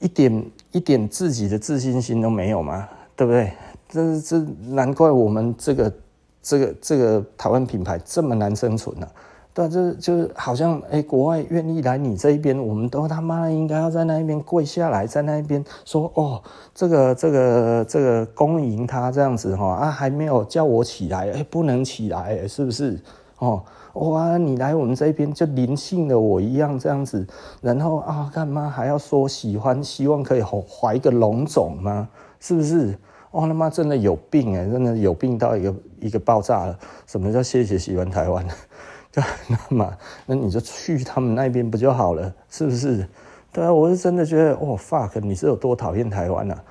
[0.00, 2.88] 一点一点自己的自信心都没有吗？
[3.14, 3.52] 对不对？
[3.88, 5.92] 这这难怪我们这个
[6.42, 9.12] 这个这个台湾品牌这么难生存呢、啊。
[9.54, 16.40] 对，就就是好像哎、国外愿意来你这一边，我们都他妈应该要在那一边跪下来，在那一边说哦，
[16.72, 23.00] 这个这个这个恭迎他这样子哈啊，还没有叫我起来，哎、不能起来，是不是？
[23.38, 23.60] 哦，
[23.94, 27.26] 哇，你来我们这边就灵性的我一样这样子，
[27.60, 32.08] 然后啊，干嘛还要说喜欢，希望可以怀个龙种吗？
[32.38, 32.96] 是不是？
[33.30, 36.78] 哦，他妈真的有病哎，真的有病到一个一个爆炸了。
[37.06, 38.46] 什么叫谢谢喜欢台湾？
[39.48, 39.92] 那么，
[40.26, 42.32] 那你就去他们那边不就好了？
[42.48, 43.06] 是不是？
[43.50, 46.62] 对啊，我是真的觉得，哦，fuck，你是有多讨厌台湾啊？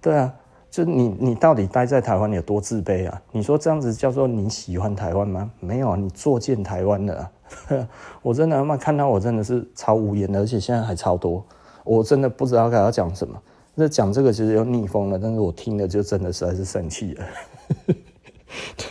[0.00, 0.34] 对啊，
[0.70, 3.22] 就你，你到底待在台湾有多自卑啊？
[3.30, 5.48] 你说这样子叫做你喜欢台湾吗？
[5.60, 7.30] 没有啊，你作践台湾的啊。
[8.22, 11.44] 我真的他妈看到我真的是超无言的，而且现在还超多，
[11.84, 13.40] 我真的不知道该要讲什么。
[13.74, 17.26] 那讲这个其实又逆风了，但是我听了就真的实在是生气了。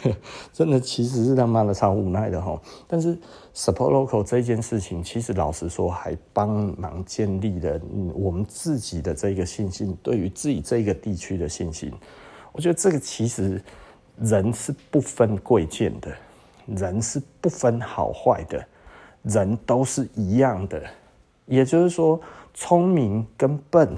[0.04, 0.14] 对，
[0.52, 2.62] 真的其实是他妈的超无奈的哈。
[2.86, 3.18] 但是
[3.56, 7.80] support local 这件事情，其实老实说，还帮忙建立了
[8.14, 11.90] 我们自己的这个信心，对于自己这个地区的信心。
[12.52, 13.64] 我觉得这个其实
[14.20, 16.12] 人是不分贵贱的，
[16.66, 18.62] 人是不分好坏的，
[19.22, 20.84] 人都是一样的。
[21.46, 22.20] 也就是说，
[22.54, 23.98] 聪明跟笨。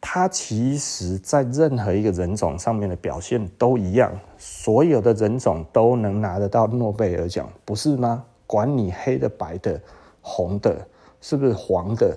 [0.00, 8.24] 它其实，在任何一个人种上面的表现都一样，所有的人种都能拿得到诺贝尔奖，不是吗？
[8.46, 9.78] 管你黑的、白的、
[10.22, 10.86] 红的，
[11.20, 12.16] 是不是黄的，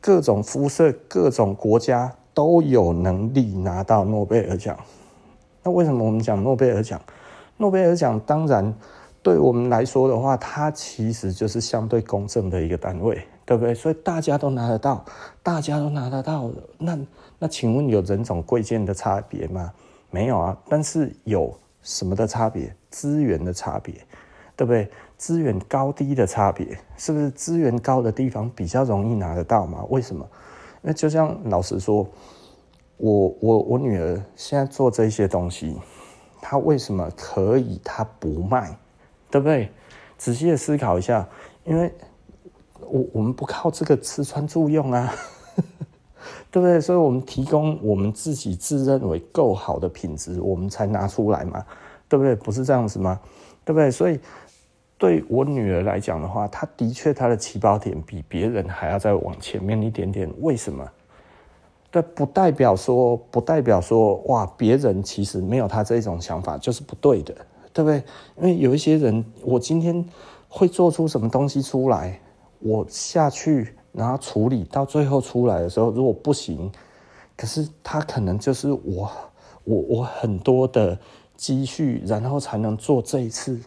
[0.00, 4.76] 各种肤色、各种国家都有能力拿到诺贝尔奖。
[5.62, 7.00] 那为什么我们讲诺贝尔奖？
[7.58, 8.74] 诺贝尔奖当然
[9.22, 13.22] 对我们来说的话，它其实就是相对公正的一个单位。
[13.52, 13.74] 对不对？
[13.74, 15.04] 所以大家都拿得到，
[15.42, 16.50] 大家都拿得到。
[16.78, 16.98] 那
[17.38, 19.70] 那，请问有人种贵贱的差别吗？
[20.10, 20.56] 没有啊。
[20.70, 22.74] 但是有什么的差别？
[22.88, 23.92] 资源的差别，
[24.56, 24.90] 对不对？
[25.18, 29.84] 资源高低的差别，是不是资源高的地方比较容易拿得到嘛？
[29.90, 30.26] 为什么？
[30.80, 32.08] 那就像老实说，
[32.96, 35.76] 我我我女儿现在做这些东西，
[36.40, 37.78] 她为什么可以？
[37.84, 38.74] 她不卖，
[39.30, 39.70] 对不对？
[40.16, 41.28] 仔细的思考一下，
[41.64, 41.92] 因为。
[42.92, 45.10] 我我们不靠这个吃穿住用啊，
[46.52, 46.78] 对不对？
[46.78, 51.64] 所以我们提供我们自己自认为够好的品质，我们才拿出来嘛，
[52.06, 52.36] 对不对？
[52.36, 53.18] 不是这样子吗？
[53.64, 53.90] 对不对？
[53.90, 54.20] 所以
[54.98, 60.30] 对我女儿来讲的话，她的确她的起跑点比别人还要再往前面一点点。
[60.40, 60.86] 为什么？
[61.90, 67.34] 对，不代表说不代表说哇，别人其实没有她这种想法就是不对的，
[67.72, 68.02] 对不对？
[68.36, 70.04] 因为有一些人，我今天
[70.48, 72.20] 会做出什么东西出来。
[72.62, 76.70] 我下去，然后处理到最后出来的时候，如果不行，
[77.36, 79.10] 可是他可能就是我，
[79.64, 80.98] 我我很多的
[81.36, 83.60] 积蓄，然后才能做这一次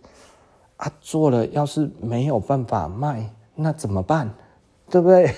[0.77, 0.91] 啊。
[1.01, 4.33] 做了要是没有办法卖，那怎么办？
[4.89, 5.33] 对不对？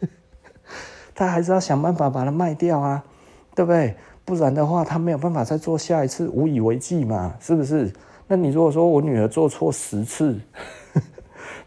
[1.14, 3.04] 他还是要想办法把它卖掉啊，
[3.54, 3.96] 对不对？
[4.24, 7.92] 不然的话，他没有办法再做下一次，无以为继嘛，是不是？
[8.28, 10.38] 那你如果说我女儿做错十次，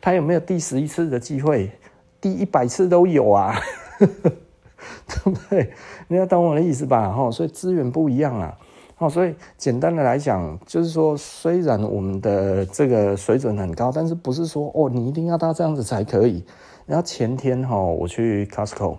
[0.03, 1.71] 他有没有第十一次的机会？
[2.19, 3.55] 第一百次都有啊，
[3.97, 5.71] 对不对？
[6.09, 7.09] 你要懂我的意思吧？
[7.09, 8.53] 哈，所以资源不一样啊。
[8.97, 16.43] 哦，所以简单的来讲，就是说，虽然我们的这个水准很高，但是不是说哦，你一定要到这样子才可以。
[16.85, 18.97] 然后前天哈，我去 Costco，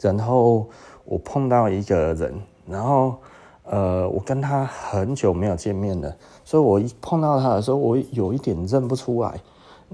[0.00, 0.68] 然后
[1.04, 2.32] 我碰到一个人，
[2.68, 3.16] 然后
[3.64, 9.40] 呃，我跟他很久没有见面了，所以我一碰到他的时候，我有一点认不出来。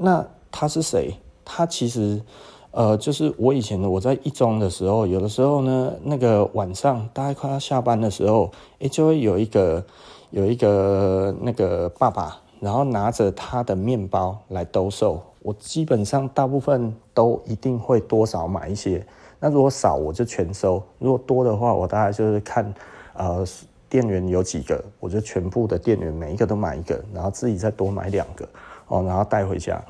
[0.01, 1.15] 那他是谁？
[1.45, 2.21] 他其实。
[2.71, 9.83] 呃，就是我以前我在一中的时候，有的时候呢，那个晚上大概快要下班的时候，诶，就会有一个
[10.31, 15.21] 有一个那个爸爸，然后拿着他的面包来兜售。
[15.41, 19.05] 我基本上大部分都一定会多少买一些。
[19.41, 22.73] 那如果少，我就全收；如果多的话，我大概就是看
[23.15, 23.45] 呃
[23.89, 28.47] 店员有几个，我就全部的店员每一个都买一个，然后自己再多买两个
[28.89, 29.83] 哦，然后带回家。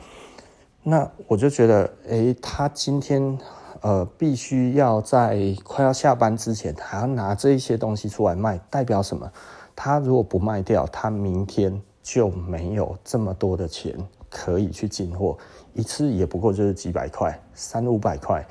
[0.82, 3.38] 那我就觉得，诶，他今天
[3.80, 9.30] 呃必须要在快要下班之前，还要拿这一些东西出来卖，代表什么？
[9.76, 13.94] 他如果不卖掉，他明天就没有这么多的钱
[14.30, 15.36] 可以去进货，
[15.74, 18.46] 一次也不过就是几百块，三五百块，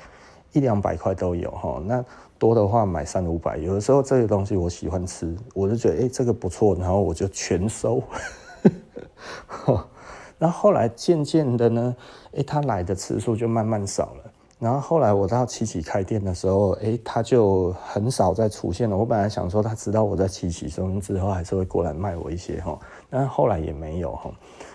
[0.52, 1.82] 一两百块都有哈。
[1.84, 2.04] 那
[2.38, 8.00] 多的话买三五百，有的时候这个东西我喜欢吃，我就觉得诶，这个不错，然后我就全收。
[10.38, 11.96] 然后后来渐渐的呢，
[12.32, 14.32] 诶，他来的次数就慢慢少了。
[14.58, 18.96] 然后后来我到七期开店的时候，诶，他就很少再出现了。
[18.96, 22.76] 我本来想说他知道我在七期，所以之后还是会过来卖我一些哈。
[23.08, 24.30] 但后来也没有哈。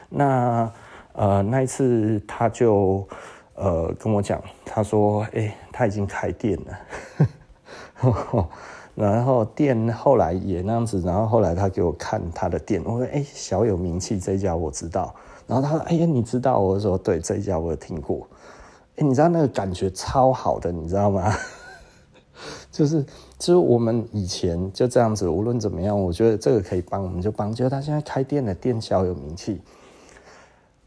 [0.09, 0.71] 那
[1.13, 3.05] 呃那一次他就
[3.55, 6.79] 呃跟我讲，他说诶，他已经开店了。
[8.95, 15.13] 然后店后来也那样子，然后后来他给我看他的店，我说诶，小有名气，这家我知道。
[15.53, 18.27] 然后他说：“哎呀，你知道？”我说：“对，这一家我有听过。”
[18.97, 21.31] 哎，你知道那个感觉超好的，你知道吗？
[22.71, 23.03] 就是，
[23.37, 27.53] 就是我们以前就这样子，无论怎么样，我觉得这个可以帮，我们就帮。
[27.53, 29.61] 结果他现在开店的店小有名气，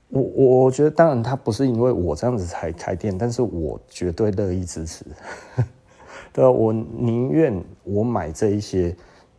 [0.08, 5.04] 我我觉得当然他不是因为我这样子才开店，但是我绝对乐意支持。
[6.34, 8.96] 对，我宁愿我买这一些。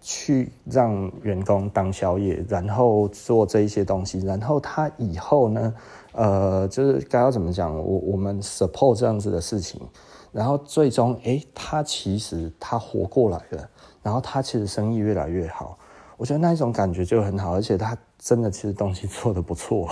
[0.10, 5.74] 去让员工当宵夜，然后做这一些东西，然后他以后呢，
[6.14, 9.82] 呃，就是该要怎么讲，我我们 support 这样子的事情，
[10.32, 13.70] 然后最终，诶，他其实他活过来了，
[14.02, 15.78] 然后他其实生意越来越好，
[16.16, 19.90] 我觉得那一种感觉就很好，而且他真的其实东西做得不错，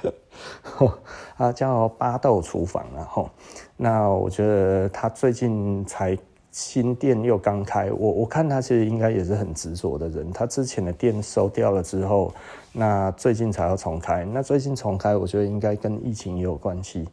[1.36, 3.28] 他叫巴豆厨房，然后，
[3.76, 6.16] 那我觉得他最近才。
[6.54, 10.32] 新店又刚开，我我看他其实应该也是很执着的人。
[10.32, 12.32] 他之前的店收掉了之后，
[12.72, 14.24] 那最近才要重开。
[14.24, 17.08] 那最近重开，我觉得应该跟疫情也有关系。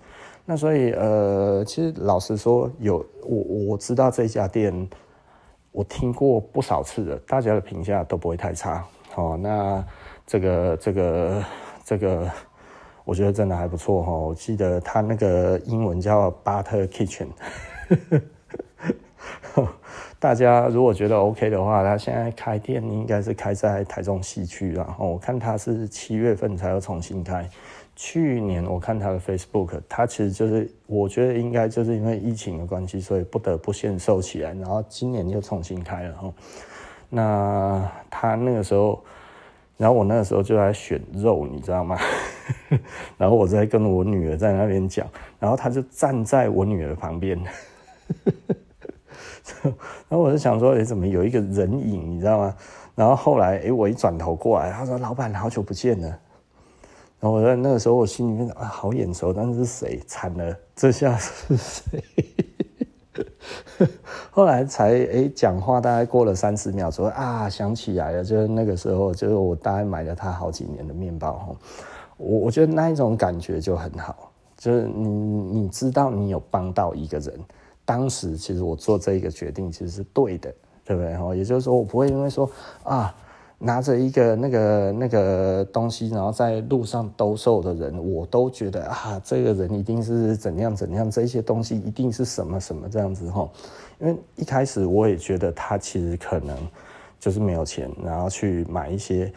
[0.45, 3.37] 那所以呃，其实老实说，有我
[3.69, 4.87] 我知道这家店，
[5.71, 8.85] 我听过不少次了，大家的评价都不会太差。
[9.15, 9.83] 哦，那
[10.27, 11.43] 这个这个
[11.83, 12.29] 这个，
[13.03, 14.11] 我觉得真的还不错哈。
[14.11, 17.29] 我记得他那个英文叫 Butter Kitchen。
[17.89, 18.21] 呵呵
[20.19, 27.49] 大家如果觉得 OK 的话，他现在开店应该是开在台中西区，然后我看他是七月份才要重新开。
[27.95, 36.33] 去年我看他的 Facebook，他其实就是我觉得应该就是因为疫情的关系，所以不得不限售起来，然后今年又重新开了哈。
[37.09, 39.03] 那他那个时候，
[39.77, 41.97] 然后我那个时候就在选肉，你知道吗？
[43.17, 45.05] 然后我在跟我女儿在那边讲，
[45.39, 47.39] 然后他就站在我女儿旁边。
[49.63, 52.55] 然后我就想说，哎，怎么有一个人影，你知道吗？
[52.95, 56.07] 然后后来，哎，我一转头过来，他说：“老板，好久不见了。”
[57.19, 60.01] 然后我在那个时候，我心里面啊，好眼熟，但是谁？
[60.07, 62.03] 惨了，这下是谁？
[64.29, 71.55] 后来才哎，讲话大概过了三十秒左右啊，想起来了，就是那个时候，就是我大概买了他好几年的面包。
[72.17, 77.39] 我我觉得那一种感觉就很好，就是你你知道你有帮到一个人。
[77.91, 80.49] 当时其实我做这一个决定其实是对的，
[80.85, 81.13] 对不对？
[81.17, 82.49] 哈，也就是说我不会因为说
[82.83, 83.13] 啊
[83.59, 93.49] 拿着一个那个那个东西，然后在路上兜售的人，我都觉得啊这个人一定是怎样怎样，这些东西一定是什么什么这样子哈。
[93.99, 96.57] 因为一开始我也觉得他其实可能
[97.19, 99.29] 就是没有钱，然后去买一些。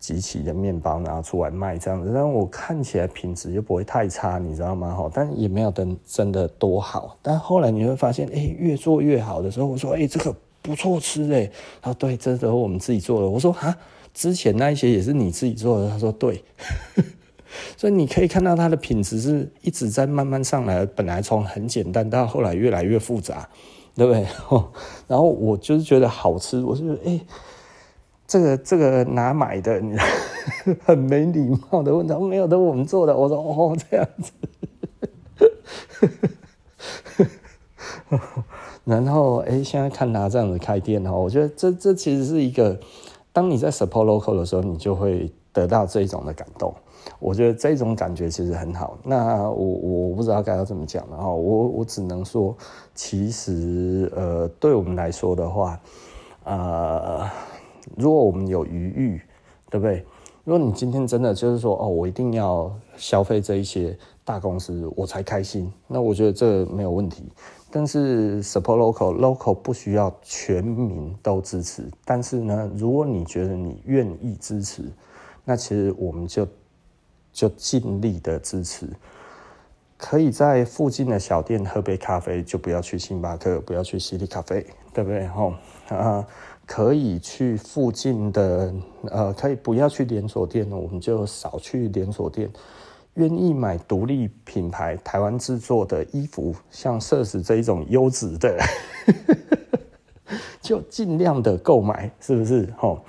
[0.00, 4.92] 集齐的面包拿出来卖这样子，但我看起来品质又不会太差，你知道吗？
[4.92, 7.16] 哈，但也没有的真的多好。
[7.22, 11.48] 但后来你会发现，哎、越做越好的时候，我说，哎、这个不错吃哎。
[11.80, 13.28] 他说，对，这都是我们自己做的。
[13.28, 13.76] 我说，哈，
[14.12, 15.88] 之前那一些也是你自己做的。
[15.88, 16.42] 他说，对。
[17.76, 23.48] 所以你可以看到它的品质是一直在慢慢上来，本来从很简单到后来越来越复杂，
[23.96, 24.24] 对不对？
[25.08, 27.20] 然后我就是觉得好吃，我就觉得哎、
[28.30, 29.80] 这个这个哪买的？
[29.80, 29.96] 你
[30.86, 33.16] 很没礼貌的问他，没有，的我们做的。
[33.16, 34.30] 我说哦，这样子。
[38.84, 42.78] 然后哎、欸，现在看他这样子开店哈，我觉得这这其实是一个，
[43.32, 46.72] 当你在 support local 的时候，你就会得到这种的感动。
[47.18, 48.96] 我觉得这种感觉其实很好。
[49.02, 52.56] 那我我不知道该要怎么讲了哈，我我只能说，
[52.94, 55.80] 其实呃，对我们来说的话，
[56.44, 57.28] 呃，
[57.96, 59.20] 如果我们有余裕，
[59.70, 60.04] 对不对？
[60.44, 67.24] 如果你今天真的就是说哦，我一定要消费这一些大公司，我才开心，那我觉得这没有问题。
[67.70, 71.88] 但是 support local，local 不需要全民都支持。
[72.04, 74.82] 但是呢，如果你觉得你愿意支持，
[75.44, 76.48] 那其实我们就
[77.32, 78.88] 就尽力的支持。
[79.96, 85.28] 可以在附近的小店喝杯咖啡，就不要去星巴克，不要去西丽咖啡，对不对？
[85.28, 85.52] 吼
[85.88, 86.26] 啊，
[86.72, 88.72] 可以去附近的
[89.10, 92.48] 呃，可以不要去连锁店，我们就少去连锁店。
[93.14, 98.56] 愿意买独立品牌、台湾制作的衣服，像 Sirs 这一种优质的，
[100.62, 102.72] 就尽量的购买，是不是？
[102.78, 103.00] 吼，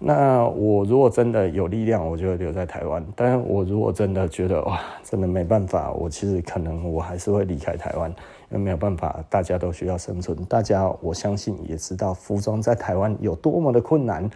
[0.00, 8.12] 那我如果真的有力量，我就留在台湾；但我如果真的觉得哇，真的没办法，我其实可能我还是会离开台湾，
[8.48, 10.44] 没有办法，大家都需要生存。
[10.44, 14.30] 大家我相信也知道，服装在台湾有多么的困难，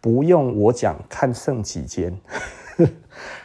[0.00, 2.16] 不用我讲，看剩几间。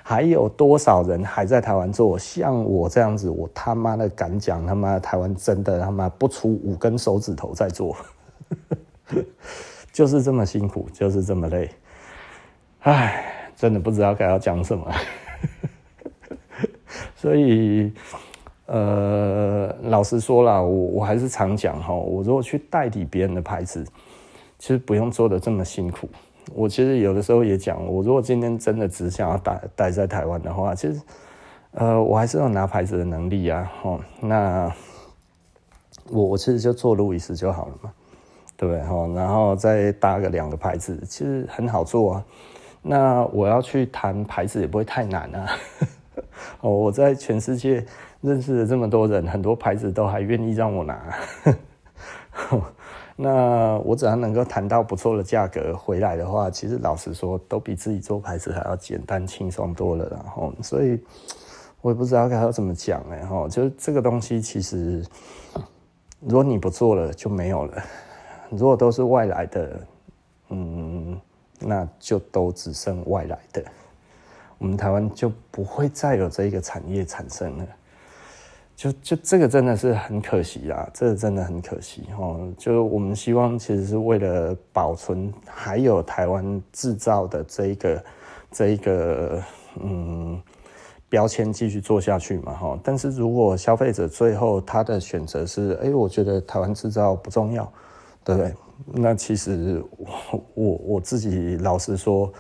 [0.04, 2.18] 还有多少人还在台湾做？
[2.18, 7.96] 像我这样子，我他妈的敢讲，他妈台湾真的他妈不出五根手指头在做，
[9.94, 11.70] 就是这么辛苦，就是这么累。
[12.80, 14.92] 唉，真的不知道该要讲什么。
[17.16, 17.94] 所以，
[18.72, 23.84] 呃，老实说啦，我我还是常讲哈，我如果去代理别人的牌子，
[24.60, 26.08] 其实不用做的这么辛苦。
[26.54, 31.02] 我其实有的时候也讲，我如果今天真的只想要待待在台湾的话，其实，
[31.72, 34.72] 呃，我还是有拿牌子的能力啊，吼，那
[36.12, 37.92] 我我其实就做路易斯就好了嘛，
[38.56, 38.84] 对不对？
[38.84, 42.26] 吼，然后再搭个两个牌子，其实很好做啊。
[42.84, 45.48] 那我要去谈牌子也不会太难啊。
[46.62, 47.86] 哦，我在全世界
[48.22, 51.16] 认识了这么多人，很多牌子都还愿意让我拿。
[53.22, 60.08] 那我只要能够谈到不错的价格回来的话，其实老实说，都比自己做牌子还要简单轻松多了。
[60.10, 60.98] 然后，所以
[61.82, 65.06] 我也不知道该要怎么讲哎哈，就是这个东西其实，
[66.22, 67.84] 如果你不做了就没有了，
[68.52, 69.82] 如果都是外来的，
[70.48, 71.20] 嗯，
[71.60, 73.62] 那就都只剩外来的，
[74.58, 77.68] 我们台湾就不会再有这一个产业产生了。
[78.80, 82.50] 就就这个真的是很可惜啦，这个真的很可惜哦。
[82.58, 88.04] 就我们希望其实是为了保存还有台湾制造的这一个
[88.50, 89.44] 这一个
[89.82, 90.42] 嗯
[91.10, 92.80] 标签继续做下去嘛哈。
[92.82, 97.70] 但是如果消费者最后他的选择是哎，我觉得台湾制造不重要，
[98.24, 98.54] 对不对？
[98.94, 100.08] 那其实我
[100.54, 102.32] 我我自己老实说，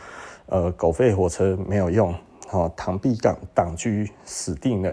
[0.45, 2.16] 呃，狗吠火车没有用。
[2.51, 3.89] 哦，螳臂挡挡车
[4.26, 4.91] 死定了，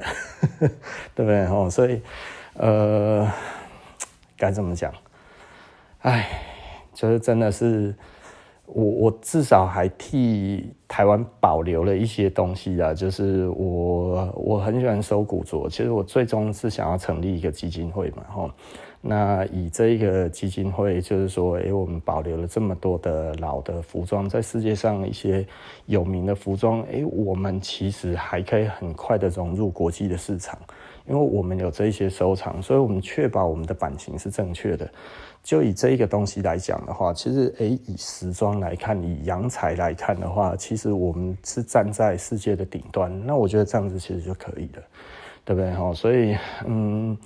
[1.15, 1.47] 对不对？
[1.47, 2.03] 哦，所以，
[2.55, 3.27] 呃，
[4.37, 4.93] 该怎么讲？
[6.01, 6.29] 哎，
[6.93, 7.95] 就是真的是
[8.67, 12.93] 我，我至少还替台湾保留了一些东西啊。
[12.93, 18.51] 就是我，我很喜欢收古着，其实我最终是想要成立一个基金会嘛，吼。
[19.09, 25.47] 那以这一个基金会，就是说，诶，我们保留了这么多的老的服装，在世界上一些
[25.87, 30.59] 有名的服装，诶，我们其实还可以很快的融入国际的市场，
[31.07, 34.91] 因为我们有这一些收藏，所以我们确保我们的版型是正确的。
[35.45, 43.25] 就以这一个东西来讲的话，其实，诶，以时装来看，以洋彩来看的话，其实我们是站在世界的顶端。
[43.25, 44.83] 那我觉得这样子其实就可以了，
[45.45, 45.71] 对不对？
[45.71, 47.17] 哈，所以，嗯。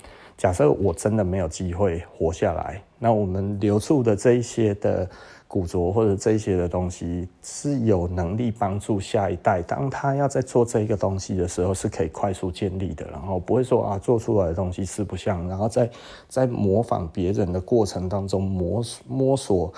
[0.41, 5.07] 假设我真的没有机会活下来，那我们留住的这一些的
[5.47, 15.91] 古着或者这一些的东西是有能力帮助下一代，当他要在做这个东西的时候，是可以快速建立的，然后不会说啊做出来的东西四不像，然后在
[16.27, 19.71] 在模仿别人的过程当中摸摸索，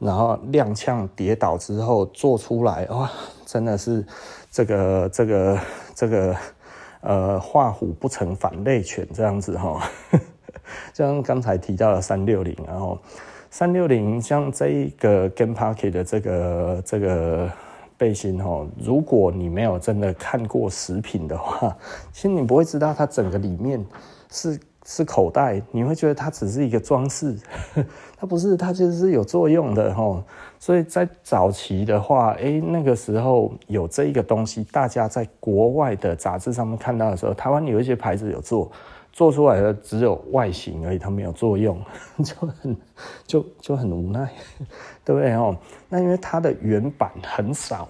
[0.00, 3.08] 然后踉跄跌倒之后做出来，哇，
[3.46, 4.04] 真的是
[4.50, 5.58] 这个这个
[5.94, 6.36] 这个。
[7.02, 9.80] 呃，画虎不成反类犬这样子哈，
[10.92, 12.98] 像刚才提到的三六零，然后
[13.50, 17.50] 三六零像这一个 Game Pocket 的这个这个
[17.96, 21.76] 背心哦，如果你没有真的看过实品的话，
[22.12, 23.84] 其实你不会知道它整个里面
[24.30, 27.36] 是是口袋，你会觉得它只是一个装饰，
[28.20, 30.22] 它不是，它其实是有作用的哦。
[30.58, 38.70] 所以在早期的话，诶，那个时候有这一个东西，大家在国外的杂志上面看到的时候，台湾有一些牌子有做。
[39.12, 41.76] 做出来的只有外形而已，它没有作用，
[42.22, 42.76] 就很
[43.26, 44.30] 就就很无奈，
[45.04, 45.56] 对不对哦？
[45.88, 47.88] 那因为它的原版很少，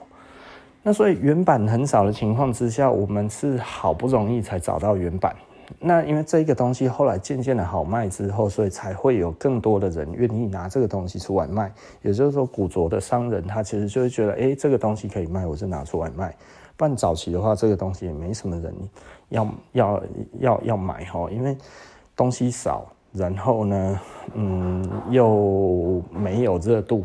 [0.82, 5.36] 那所以原版很少的情况之下，我们是好不容易才找到原版。
[5.78, 11.72] 那因为这个东西后来渐渐的好卖之后，所以才会有更多的人愿意拿这个东西出来卖。
[12.02, 16.34] 也就是说，古着的商人他其实就会觉得，哎，这个东西可以卖，我就拿出来卖。
[16.76, 18.74] 不然早期的话，这个东西也没什么人
[19.28, 20.02] 要要
[20.40, 21.56] 要要买哈，因为
[22.16, 24.00] 东西少，然后呢，
[24.34, 27.04] 嗯，又没有热度。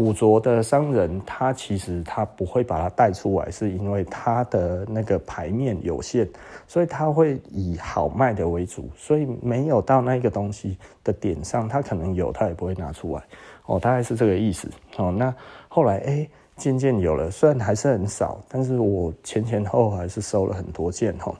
[0.00, 6.26] 古着的商人他其实他不会把它带出来，是因为他的那个牌面有限，
[6.66, 13.22] 所以他会以好卖的为主，所以没有到那个东西的点上，他可能有，他也不会拿出来。
[13.66, 14.70] 哦，大概是这个意思。
[14.96, 15.34] 哦，那
[15.68, 16.26] 后来哎。
[16.56, 21.34] 渐渐有了，虽然还是很少，但是我前前后后还是收了很多件哈。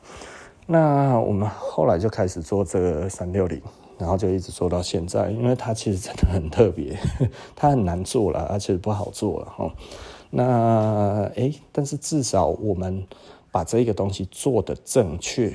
[0.64, 3.60] 那我们后来就开始做这个三六零，
[4.00, 6.98] 然后就一直做到现在，因为它其实真的很特别，
[7.54, 9.72] 它很难做了，而且不好做了哈。
[10.30, 13.06] 那诶，但是至少我们
[13.52, 15.52] 把这个东西做得正确，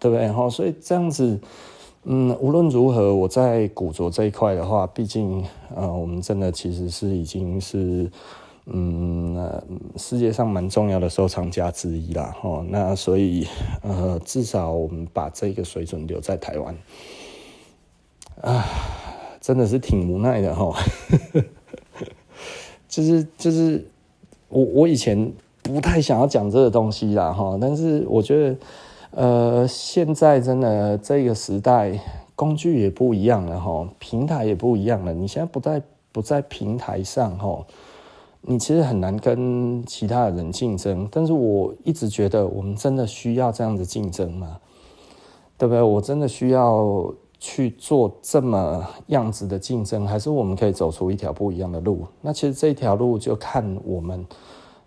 [0.00, 0.48] 对不对哈？
[0.48, 1.38] 所以这样子，
[2.04, 5.44] 嗯，无论如何，我在古着这一块的话，毕竟
[5.74, 8.10] 呃，我们真的其实是已经是。
[8.66, 9.62] 嗯，
[9.98, 13.46] 世界上蛮重要的收藏家之一啦，哦，那所以
[13.82, 16.74] 呃，至少我们把这个水准留在台湾，
[18.40, 18.64] 啊，
[19.40, 20.74] 真的是挺无奈的哈，
[22.88, 23.86] 就是就是
[24.48, 25.32] 我我以前
[25.62, 28.56] 不太想要讲这个东西啦哈，但是我觉得
[29.12, 31.98] 呃，现在真的这个时代
[32.34, 35.82] 工具也不一样了哈，平台也不一样了，你现在不在
[36.12, 37.64] 不在平台上哈。
[38.46, 44.58] 你其实很难跟其他的人竞争，但是我一直觉得我们真的需要这样子竞争吗？
[45.56, 45.80] 对不对？
[45.80, 47.14] 我真的需要
[47.46, 52.06] 去做这么样子的竞争，还是我们可以走出一条不一样的路？
[52.22, 54.26] 那其实这条路就看我们，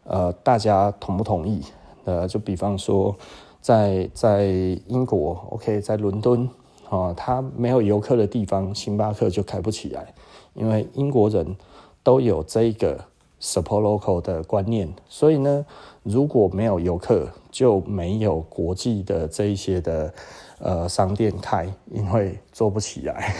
[0.06, 1.62] 呃，大家同不同意？
[2.06, 3.16] 呃，就比方说
[3.62, 4.46] 在在
[4.88, 6.50] 英国，OK，在伦敦
[6.90, 10.12] 啊，它没有游客的地方，星巴克就开不起来，
[10.56, 11.56] 因为英国人
[12.02, 13.00] 都有这个。
[13.40, 15.64] Support local 的观念，所以呢，
[16.02, 20.12] 如果没有游客，就没有国际的这一些的
[20.60, 23.34] 呃商店开，因为做不起来，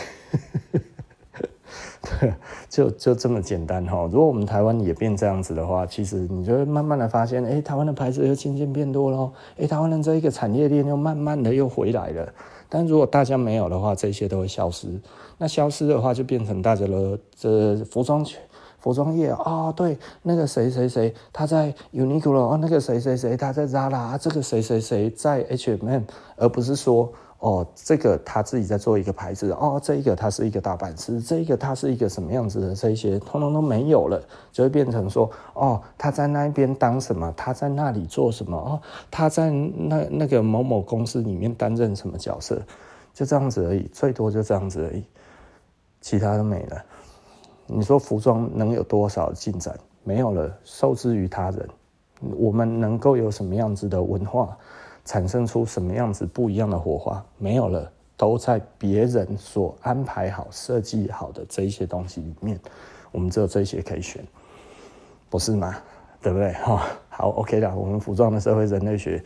[2.68, 4.08] 就就这么简单哈。
[4.10, 12.32] 如果我们台湾也变这样子的话，其实你就会慢慢的发现，哎、台湾的牌子又渐渐变多了，哎、台湾的这一个产业链又慢慢的又回来了。
[12.68, 14.88] 但如果大家没有的话，这些都会消失。
[15.38, 18.40] 那消失的话，就变成大家的这服装圈。
[18.78, 26.02] 服装业啊、对，那个谁谁谁他在 Uniqlo 哦，那个谁谁谁他在 Zara，这个谁谁谁在 H&M，
[26.36, 38.80] 而不是说哦，这个他自己在做一个牌子哦，这一个他是一个大版师，这一个他是一个什么样子的，这些通通都没有了，就会变成说哦，他在那边当什么，他在那里做什么哦，
[39.10, 42.60] 他在那那个某某公司里面担任什么角色，
[43.14, 45.04] 就这样子而已，最多就这样子而已，
[46.00, 46.84] 其他都没了。
[47.70, 49.78] 你说服装能有多少进展？
[50.02, 51.68] 没有了，受制于他人。
[52.36, 54.56] 我们能够有什么样子的文化，
[55.04, 57.22] 产生出什么样子不一样的火花？
[57.36, 62.58] 没有了，都在别人所安排好、设计好的这一些东西里面。
[63.12, 64.26] 我们只有这些可以选，
[65.28, 65.76] 不是吗？
[66.22, 66.52] 对不对？
[66.54, 67.76] 哈，好，OK 了。
[67.76, 69.22] 我们服装的社会人类学，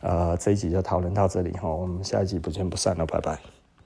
[0.00, 1.68] 呃，这一集就讨论到这里哈。
[1.68, 3.51] 我们下一集不见不散了，拜拜。